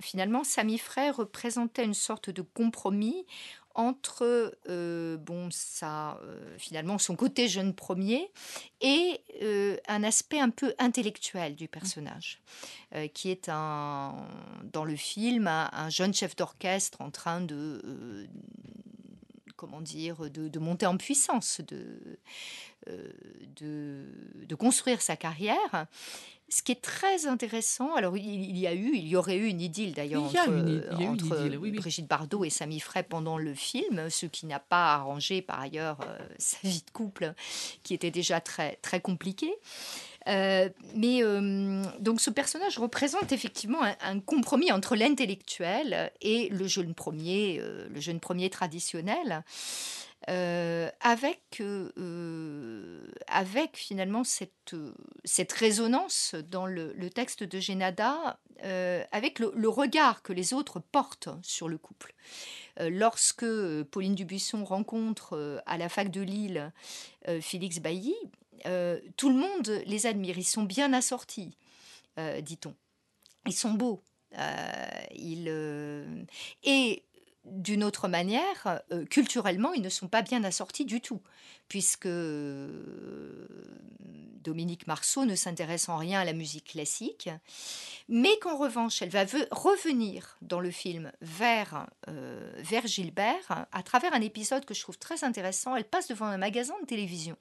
finalement, 0.00 0.44
Samy 0.44 0.78
Frère 0.78 1.16
représentait 1.16 1.84
une 1.84 1.94
sorte 1.94 2.30
de 2.30 2.42
compromis 2.42 3.26
entre 3.74 4.56
euh, 4.68 5.16
bon 5.16 5.48
ça 5.50 6.18
euh, 6.22 6.56
finalement 6.58 6.98
son 6.98 7.16
côté 7.16 7.48
jeune 7.48 7.74
premier 7.74 8.30
et 8.80 9.20
euh, 9.42 9.76
un 9.88 10.04
aspect 10.04 10.40
un 10.40 10.50
peu 10.50 10.74
intellectuel 10.78 11.54
du 11.56 11.68
personnage 11.68 12.40
qui 13.14 13.30
est 13.30 13.48
un 13.48 14.14
dans 14.70 14.84
le 14.84 14.96
film 14.96 15.46
un, 15.46 15.70
un 15.72 15.88
jeune 15.88 16.12
chef 16.12 16.36
d'orchestre 16.36 17.00
en 17.00 17.10
train 17.10 17.40
de 17.40 18.28
comment 19.62 19.80
dire, 19.80 20.28
de, 20.28 20.48
de 20.48 20.58
monter 20.58 20.86
en 20.86 20.96
puissance, 20.96 21.60
de, 21.68 22.18
euh, 22.88 23.12
de, 23.60 24.04
de 24.44 24.54
construire 24.56 25.00
sa 25.00 25.14
carrière. 25.14 25.86
Ce 26.48 26.64
qui 26.64 26.72
est 26.72 26.82
très 26.82 27.26
intéressant, 27.26 27.94
alors 27.94 28.16
il, 28.16 28.50
il 28.50 28.58
y 28.58 28.66
a 28.66 28.74
eu, 28.74 28.90
il 28.92 29.06
y 29.06 29.14
aurait 29.14 29.36
eu 29.36 29.46
une 29.46 29.60
idylle 29.60 29.94
d'ailleurs 29.94 30.24
entre, 30.24 30.48
une 30.48 30.84
une 30.98 31.14
idylle, 31.14 31.56
oui, 31.58 31.70
oui. 31.70 31.78
Brigitte 31.78 32.08
Bardot 32.08 32.44
et 32.44 32.50
Samy 32.50 32.80
Frey 32.80 33.04
pendant 33.04 33.38
le 33.38 33.54
film, 33.54 34.10
ce 34.10 34.26
qui 34.26 34.46
n'a 34.46 34.58
pas 34.58 34.94
arrangé 34.94 35.42
par 35.42 35.60
ailleurs 35.60 36.00
euh, 36.02 36.18
sa 36.38 36.58
vie 36.64 36.82
de 36.84 36.90
couple, 36.90 37.34
qui 37.84 37.94
était 37.94 38.10
déjà 38.10 38.40
très, 38.40 38.80
très 38.82 39.00
compliquée. 39.00 39.54
Euh, 40.28 40.68
mais 40.94 41.22
euh, 41.22 41.82
donc 41.98 42.20
ce 42.20 42.30
personnage 42.30 42.78
représente 42.78 43.32
effectivement 43.32 43.80
un, 44.00 44.20
compromis 44.20 44.70
entre 44.70 44.94
l'intellectuel 44.96 46.12
et 46.20 46.48
le 46.50 46.66
jeune 46.66 46.94
premier, 46.94 47.58
euh, 47.60 47.88
le 47.88 48.00
jeune 48.00 48.20
premier 48.20 48.50
traditionnel. 48.50 49.44
Avec, 50.28 51.60
avec 53.26 53.70
finalement 53.76 54.22
cette, 54.22 54.76
cette 55.24 55.50
résonance 55.50 56.36
dans 56.48 56.66
le, 56.66 56.94
texte 57.10 57.42
de 57.42 57.58
Génada, 57.58 58.38
avec 59.10 59.40
le, 59.40 59.68
regard 59.68 60.22
que 60.22 60.32
les 60.32 60.54
autres 60.54 60.78
portent 60.78 61.30
sur 61.42 61.68
le 61.68 61.76
couple. 61.76 62.14
Lorsque 62.78 63.44
Pauline 63.90 64.14
Dubuisson 64.14 64.64
rencontre 64.64 65.60
à 65.66 65.76
la 65.76 65.88
fac 65.88 66.08
de 66.08 66.20
Lille 66.20 66.72
Félix 67.40 67.80
Bailly, 67.80 68.14
euh, 68.66 69.00
tout 69.16 69.28
le 69.28 69.36
monde 69.36 69.82
les 69.86 70.06
admire. 70.06 70.38
Ils 70.38 70.44
sont 70.44 70.62
bien 70.64 70.92
assortis, 70.92 71.56
euh, 72.18 72.40
dit-on. 72.40 72.74
Ils 73.46 73.54
sont 73.54 73.72
beaux. 73.72 74.02
Euh, 74.38 74.86
ils, 75.14 75.48
Et 76.62 77.02
d'une 77.44 77.82
autre 77.84 78.06
manière, 78.08 78.80
culturellement, 79.10 79.72
ils 79.72 79.82
ne 79.82 79.88
sont 79.88 80.08
pas 80.08 80.22
bien 80.22 80.44
assortis 80.44 80.84
du 80.84 81.00
tout, 81.00 81.20
puisque 81.68 82.08
Dominique 84.42 84.86
Marceau 84.86 85.24
ne 85.24 85.34
s'intéresse 85.34 85.88
en 85.88 85.96
rien 85.96 86.20
à 86.20 86.24
la 86.24 86.32
musique 86.32 86.68
classique, 86.72 87.28
mais 88.08 88.38
qu'en 88.40 88.56
revanche, 88.56 89.02
elle 89.02 89.08
va 89.10 89.24
ve- 89.24 89.48
revenir 89.50 90.36
dans 90.40 90.60
le 90.60 90.70
film 90.70 91.12
vers, 91.20 91.88
vers 92.06 92.86
Gilbert 92.86 93.66
à 93.70 93.82
travers 93.82 94.14
un 94.14 94.20
épisode 94.20 94.64
que 94.64 94.74
je 94.74 94.80
trouve 94.80 94.98
très 94.98 95.24
intéressant. 95.24 95.74
Elle 95.76 95.84
passe 95.84 96.08
devant 96.08 96.26
un 96.26 96.38
magasin 96.38 96.74
de 96.80 96.86
télévision 96.86 97.36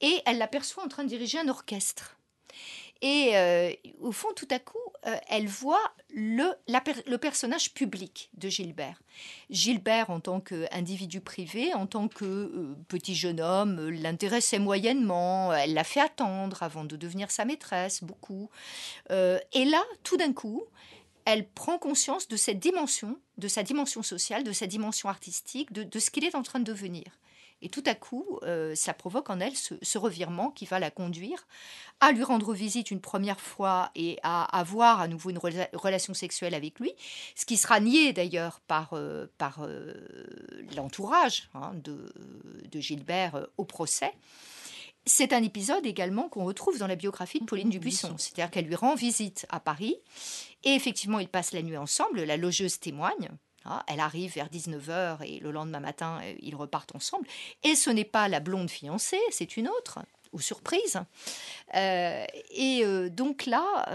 et 0.00 0.22
elle 0.26 0.38
l'aperçoit 0.38 0.84
en 0.84 0.88
train 0.88 1.04
de 1.04 1.08
diriger 1.08 1.38
un 1.38 1.48
orchestre. 1.48 2.16
Et 3.02 3.36
euh, 3.36 3.70
au 4.00 4.12
fond, 4.12 4.28
tout 4.34 4.48
à 4.50 4.58
coup, 4.58 4.78
euh, 5.06 5.14
elle 5.28 5.46
voit 5.46 5.92
le, 6.08 6.44
le 7.06 7.16
personnage 7.16 7.74
public 7.74 8.30
de 8.34 8.48
Gilbert. 8.48 8.98
Gilbert, 9.50 10.08
en 10.08 10.20
tant 10.20 10.40
qu'individu 10.40 11.20
privé, 11.20 11.74
en 11.74 11.86
tant 11.86 12.08
que 12.08 12.24
euh, 12.24 12.76
petit 12.88 13.14
jeune 13.14 13.42
homme, 13.42 13.90
l'intéressait 13.90 14.58
moyennement. 14.58 15.52
Elle 15.52 15.74
l'a 15.74 15.84
fait 15.84 16.00
attendre 16.00 16.62
avant 16.62 16.84
de 16.84 16.96
devenir 16.96 17.30
sa 17.30 17.44
maîtresse, 17.44 18.02
beaucoup. 18.02 18.48
Et 19.10 19.64
là, 19.64 19.82
tout 20.02 20.16
d'un 20.16 20.32
coup, 20.32 20.64
elle 21.26 21.46
prend 21.46 21.78
conscience 21.78 22.26
de 22.28 22.36
cette 22.36 22.58
dimension, 22.58 23.18
de 23.36 23.48
sa 23.48 23.62
dimension 23.62 24.02
sociale, 24.02 24.44
de 24.44 24.52
sa 24.52 24.66
dimension 24.66 25.10
artistique, 25.10 25.72
de 25.72 25.98
ce 25.98 26.10
qu'il 26.10 26.24
est 26.24 26.34
en 26.34 26.42
train 26.42 26.58
de 26.58 26.64
devenir. 26.64 27.04
Et 27.64 27.70
tout 27.70 27.82
à 27.86 27.94
coup, 27.94 28.38
euh, 28.42 28.74
ça 28.74 28.92
provoque 28.92 29.30
en 29.30 29.40
elle 29.40 29.56
ce, 29.56 29.74
ce 29.80 29.96
revirement 29.96 30.50
qui 30.50 30.66
va 30.66 30.78
la 30.78 30.90
conduire 30.90 31.46
à 31.98 32.12
lui 32.12 32.22
rendre 32.22 32.52
visite 32.52 32.90
une 32.90 33.00
première 33.00 33.40
fois 33.40 33.90
et 33.94 34.18
à 34.22 34.44
avoir 34.56 35.00
à 35.00 35.08
nouveau 35.08 35.30
une 35.30 35.38
rela- 35.38 35.70
relation 35.72 36.12
sexuelle 36.12 36.54
avec 36.54 36.78
lui, 36.78 36.92
ce 37.34 37.46
qui 37.46 37.56
sera 37.56 37.80
nié 37.80 38.12
d'ailleurs 38.12 38.60
par, 38.68 38.90
euh, 38.92 39.26
par 39.38 39.62
euh, 39.62 39.94
l'entourage 40.76 41.48
hein, 41.54 41.72
de, 41.82 42.12
de 42.70 42.80
Gilbert 42.80 43.48
au 43.56 43.64
procès. 43.64 44.12
C'est 45.06 45.32
un 45.32 45.42
épisode 45.42 45.86
également 45.86 46.28
qu'on 46.28 46.44
retrouve 46.44 46.78
dans 46.78 46.86
la 46.86 46.96
biographie 46.96 47.40
de 47.40 47.46
Pauline 47.46 47.70
Dubuisson, 47.70 48.16
c'est-à-dire 48.18 48.50
qu'elle 48.50 48.66
lui 48.66 48.74
rend 48.74 48.94
visite 48.94 49.46
à 49.48 49.58
Paris 49.58 49.96
et 50.64 50.74
effectivement 50.74 51.18
ils 51.18 51.28
passent 51.28 51.52
la 51.52 51.62
nuit 51.62 51.78
ensemble, 51.78 52.24
la 52.24 52.36
logeuse 52.36 52.78
témoigne. 52.78 53.30
Hein, 53.64 53.82
elle 53.86 54.00
arrive 54.00 54.32
vers 54.34 54.48
19h 54.48 55.22
et 55.24 55.40
le 55.40 55.50
lendemain 55.50 55.80
matin, 55.80 56.20
euh, 56.22 56.34
ils 56.40 56.56
repartent 56.56 56.94
ensemble. 56.94 57.26
Et 57.62 57.74
ce 57.74 57.90
n'est 57.90 58.04
pas 58.04 58.28
la 58.28 58.40
blonde 58.40 58.70
fiancée, 58.70 59.20
c'est 59.30 59.56
une 59.56 59.68
autre, 59.68 59.98
aux 60.32 60.40
surprises. 60.40 61.00
Euh, 61.74 62.24
et 62.50 62.84
euh, 62.84 63.08
donc 63.08 63.46
là, 63.46 63.86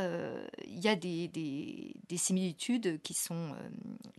il 0.65 0.79
y 0.79 0.87
a 0.87 0.95
des, 0.95 1.27
des- 1.27 1.93
des 2.07 2.17
similitudes 2.17 3.01
qui 3.01 3.13
sont, 3.13 3.53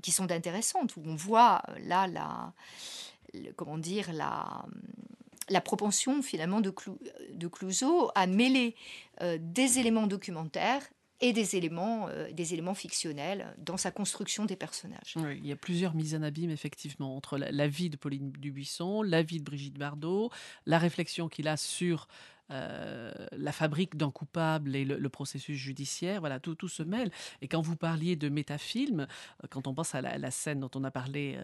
qui 0.02 0.12
sont 0.12 0.30
intéressantes, 0.30 0.96
où 0.96 1.02
on 1.06 1.14
voit 1.16 1.62
là 1.84 2.06
la, 2.06 2.52
comment 3.56 3.78
dire, 3.78 4.12
la, 4.12 4.64
la 5.48 5.60
propension 5.60 6.22
finalement 6.22 6.60
de, 6.60 6.70
Clou- 6.70 6.98
de 7.32 7.48
Clouseau 7.48 8.10
à 8.14 8.26
mêler 8.26 8.76
des 9.38 9.78
éléments 9.78 10.06
documentaires 10.06 10.82
et 11.20 11.32
des 11.32 11.56
éléments, 11.56 12.08
euh, 12.08 12.30
des 12.32 12.54
éléments 12.54 12.74
fictionnels 12.74 13.54
dans 13.58 13.76
sa 13.76 13.90
construction 13.90 14.46
des 14.46 14.56
personnages. 14.56 15.14
Il 15.16 15.46
y 15.46 15.52
a 15.52 15.56
plusieurs 15.56 15.94
mises 15.94 16.14
en 16.14 16.22
abîme, 16.22 16.50
effectivement, 16.50 17.16
entre 17.16 17.36
la, 17.38 17.68
vie 17.68 17.90
de 17.90 17.96
Pauline 17.96 18.32
Dubuisson, 18.32 19.02
la 19.02 19.22
vie 19.22 19.38
de 19.38 19.44
Brigitte 19.44 19.78
Bardot, 19.78 20.30
la 20.66 20.78
réflexion 20.78 21.28
qu'il 21.28 21.48
a 21.48 21.56
sur 21.56 22.08
euh, 22.50 23.12
la 23.32 23.52
fabrique 23.52 23.96
d'un 23.96 24.10
coupable 24.10 24.74
et 24.74 24.84
le, 24.84 25.08
processus 25.08 25.56
judiciaire. 25.56 26.20
Voilà, 26.20 26.40
tout, 26.40 26.54
tout 26.54 26.68
se 26.68 26.82
mêle. 26.82 27.10
Et 27.42 27.48
quand 27.48 27.60
vous 27.60 27.76
parliez 27.76 28.16
de 28.16 28.28
métafilm, 28.28 29.00
euh, 29.00 29.46
quand 29.50 29.66
on 29.66 29.74
pense 29.74 29.94
à 29.94 30.00
la, 30.00 30.30
scène 30.30 30.60
dont 30.60 30.70
on 30.74 30.84
a 30.84 30.90
parlé, 30.90 31.38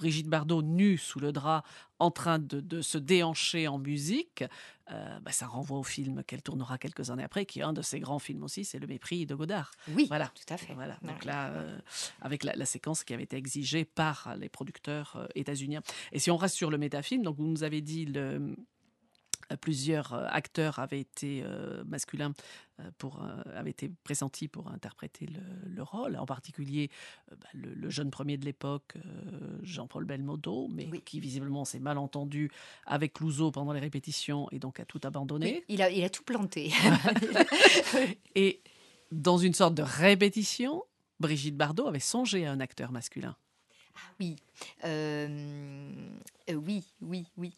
Brigitte 0.00 0.28
Bardot 0.28 0.62
nue 0.62 0.96
sous 0.96 1.20
le 1.20 1.30
drap, 1.30 1.62
en 1.98 2.10
train 2.10 2.38
de, 2.38 2.60
de 2.60 2.80
se 2.80 2.96
déhancher 2.96 3.68
en 3.68 3.78
musique, 3.78 4.42
euh, 4.90 5.20
bah, 5.20 5.30
ça 5.30 5.46
renvoie 5.46 5.78
au 5.78 5.82
film 5.82 6.24
qu'elle 6.24 6.40
tournera 6.42 6.78
quelques 6.78 7.10
années 7.10 7.22
après, 7.22 7.44
qui 7.44 7.60
est 7.60 7.62
un 7.62 7.74
de 7.74 7.82
ses 7.82 8.00
grands 8.00 8.18
films 8.18 8.42
aussi, 8.42 8.64
c'est 8.64 8.78
Le 8.78 8.86
Mépris 8.86 9.26
de 9.26 9.34
Godard. 9.34 9.70
Oui, 9.88 10.06
Voilà. 10.08 10.28
tout 10.34 10.54
à 10.54 10.56
fait. 10.56 10.72
Voilà, 10.72 10.96
donc 11.02 11.26
là, 11.26 11.48
euh, 11.50 11.78
avec 12.22 12.44
la, 12.44 12.54
la 12.56 12.64
séquence 12.64 13.04
qui 13.04 13.12
avait 13.12 13.24
été 13.24 13.36
exigée 13.36 13.84
par 13.84 14.34
les 14.38 14.48
producteurs 14.48 15.16
euh, 15.16 15.26
états-uniens. 15.34 15.82
Et 16.12 16.18
si 16.18 16.30
on 16.30 16.38
reste 16.38 16.56
sur 16.56 16.70
le 16.70 16.78
métafilm, 16.78 17.22
donc 17.22 17.36
vous 17.36 17.46
nous 17.46 17.62
avez 17.62 17.82
dit 17.82 18.06
le, 18.06 18.56
plusieurs 19.56 20.12
euh, 20.14 20.26
acteurs 20.30 20.78
avaient 20.78 21.00
été 21.00 21.42
euh, 21.44 21.82
masculins 21.84 22.32
euh, 22.80 22.90
pour 22.98 23.22
euh, 23.22 23.42
avaient 23.56 23.70
été 23.70 23.90
pressentis 24.04 24.48
pour 24.48 24.68
interpréter 24.70 25.26
le, 25.26 25.40
le 25.68 25.82
rôle, 25.82 26.16
en 26.16 26.26
particulier 26.26 26.90
euh, 27.32 27.36
bah, 27.40 27.48
le, 27.54 27.74
le 27.74 27.90
jeune 27.90 28.10
premier 28.10 28.36
de 28.36 28.44
l'époque, 28.44 28.94
euh, 28.96 29.58
Jean-Paul 29.62 30.04
Belmondo, 30.04 30.68
mais 30.70 30.88
Oui. 30.90 31.02
qui 31.04 31.20
visiblement 31.20 31.64
s'est 31.64 31.80
mal 31.80 31.98
entendu 31.98 32.50
avec 32.86 33.14
Clouseau 33.14 33.50
pendant 33.50 33.72
les 33.72 33.80
répétitions 33.80 34.48
et 34.52 34.58
donc 34.58 34.80
a 34.80 34.84
tout 34.84 35.00
abandonné. 35.04 35.56
Oui, 35.56 35.64
il, 35.68 35.82
a, 35.82 35.90
il 35.90 36.02
a 36.04 36.10
tout 36.10 36.22
planté. 36.24 36.72
Et 38.34 38.60
dans 39.12 39.38
une 39.38 39.54
sorte 39.54 39.74
de 39.74 39.82
répétition, 39.82 40.84
Brigitte 41.18 41.56
Bardot 41.56 41.86
avait 41.88 41.98
songé 42.00 42.46
à 42.46 42.52
un 42.52 42.60
acteur 42.60 42.92
masculin. 42.92 43.36
Oui, 44.18 44.36
Euh, 44.84 45.28
euh, 46.50 46.54
oui, 46.54 46.84
oui, 47.00 47.26
oui. 47.36 47.54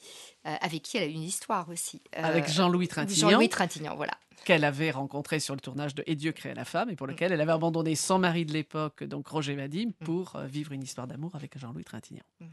Euh, 0.47 0.55
avec 0.61 0.83
qui 0.83 0.97
elle 0.97 1.05
a 1.05 1.07
eu 1.07 1.13
une 1.13 1.23
histoire 1.23 1.69
aussi. 1.69 2.01
Avec 2.13 2.49
Jean-Louis 2.49 2.89
Trintignant, 2.89 3.31
Jean-Louis 3.31 3.49
Trintignant, 3.49 3.97
voilà. 3.97 4.13
qu'elle 4.45 4.65
avait 4.65 4.91
rencontré 4.91 5.41
sur 5.41 5.55
le 5.55 5.61
tournage 5.61 5.95
de 5.95 6.03
Et 6.07 6.15
Dieu 6.17 6.33
crée 6.33 6.55
la 6.55 6.65
femme, 6.65 6.91
et 6.91 6.97
pour 6.97 7.07
lequel 7.07 7.33
elle 7.33 7.41
avait 7.41 7.53
abandonné 7.53 7.95
son 7.95 8.19
mari 8.19 8.45
de 8.45 8.53
l'époque, 8.53 9.05
donc 9.05 9.27
Roger 9.29 9.55
Vadim, 9.55 9.91
pour 10.05 10.37
euh, 10.37 10.47
vivre 10.47 10.73
une 10.73 10.83
histoire 10.83 11.07
d'amour 11.07 11.35
avec 11.35 11.59
Jean-Louis 11.59 11.85
Trintignant. 11.85 12.25
Mhm. 12.41 12.49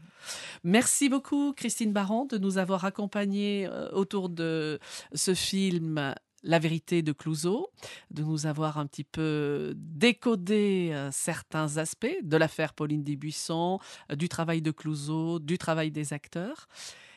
Merci 0.64 1.08
beaucoup, 1.08 1.52
Christine 1.52 1.92
Baron, 1.92 2.26
de 2.26 2.38
nous 2.38 2.58
avoir 2.58 2.84
accompagnés 2.84 3.68
autour 3.92 4.28
de 4.28 4.78
ce 5.14 5.34
film. 5.34 6.14
La 6.42 6.58
vérité 6.58 7.02
de 7.02 7.12
Clouseau, 7.12 7.70
de 8.10 8.22
nous 8.22 8.46
avoir 8.46 8.78
un 8.78 8.86
petit 8.86 9.04
peu 9.04 9.74
décodé 9.76 10.90
euh, 10.92 11.10
certains 11.12 11.76
aspects 11.76 12.16
de 12.22 12.36
l'affaire 12.36 12.72
Pauline 12.72 13.04
Dubuisson, 13.04 13.78
euh, 14.10 14.16
du 14.16 14.28
travail 14.28 14.62
de 14.62 14.70
Clouseau, 14.70 15.38
du 15.38 15.58
travail 15.58 15.90
des 15.90 16.12
acteurs. 16.12 16.68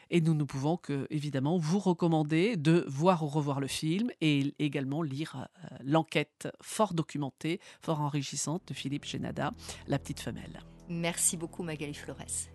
Et 0.09 0.21
nous 0.21 0.33
ne 0.33 0.43
pouvons 0.43 0.77
que, 0.77 1.07
évidemment, 1.09 1.57
vous 1.57 1.79
recommander 1.79 2.57
de 2.57 2.85
voir 2.87 3.23
ou 3.23 3.27
revoir 3.27 3.59
le 3.59 3.67
film 3.67 4.11
et 4.21 4.53
également 4.59 5.01
lire 5.01 5.47
euh, 5.63 5.77
l'enquête 5.83 6.49
fort 6.61 6.93
documentée, 6.93 7.59
fort 7.81 8.01
enrichissante 8.01 8.67
de 8.67 8.73
Philippe 8.73 9.05
Génada, 9.05 9.51
La 9.87 9.97
petite 9.97 10.19
femelle. 10.19 10.61
Merci 10.89 11.37
beaucoup, 11.37 11.63
Magali 11.63 11.93
Flores. 11.93 12.52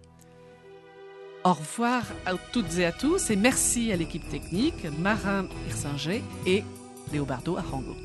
Au 1.45 1.53
revoir 1.53 2.03
à 2.27 2.35
toutes 2.53 2.79
et 2.79 2.85
à 2.85 2.93
tous 2.93 3.31
et 3.31 3.37
merci 3.37 3.93
à 3.93 3.97
l'équipe 3.97 4.29
technique, 4.29 4.87
Marin 4.99 5.47
Hirsinger 5.69 6.23
et 6.47 6.65
Léobardo 7.13 7.57
Arango. 7.57 7.97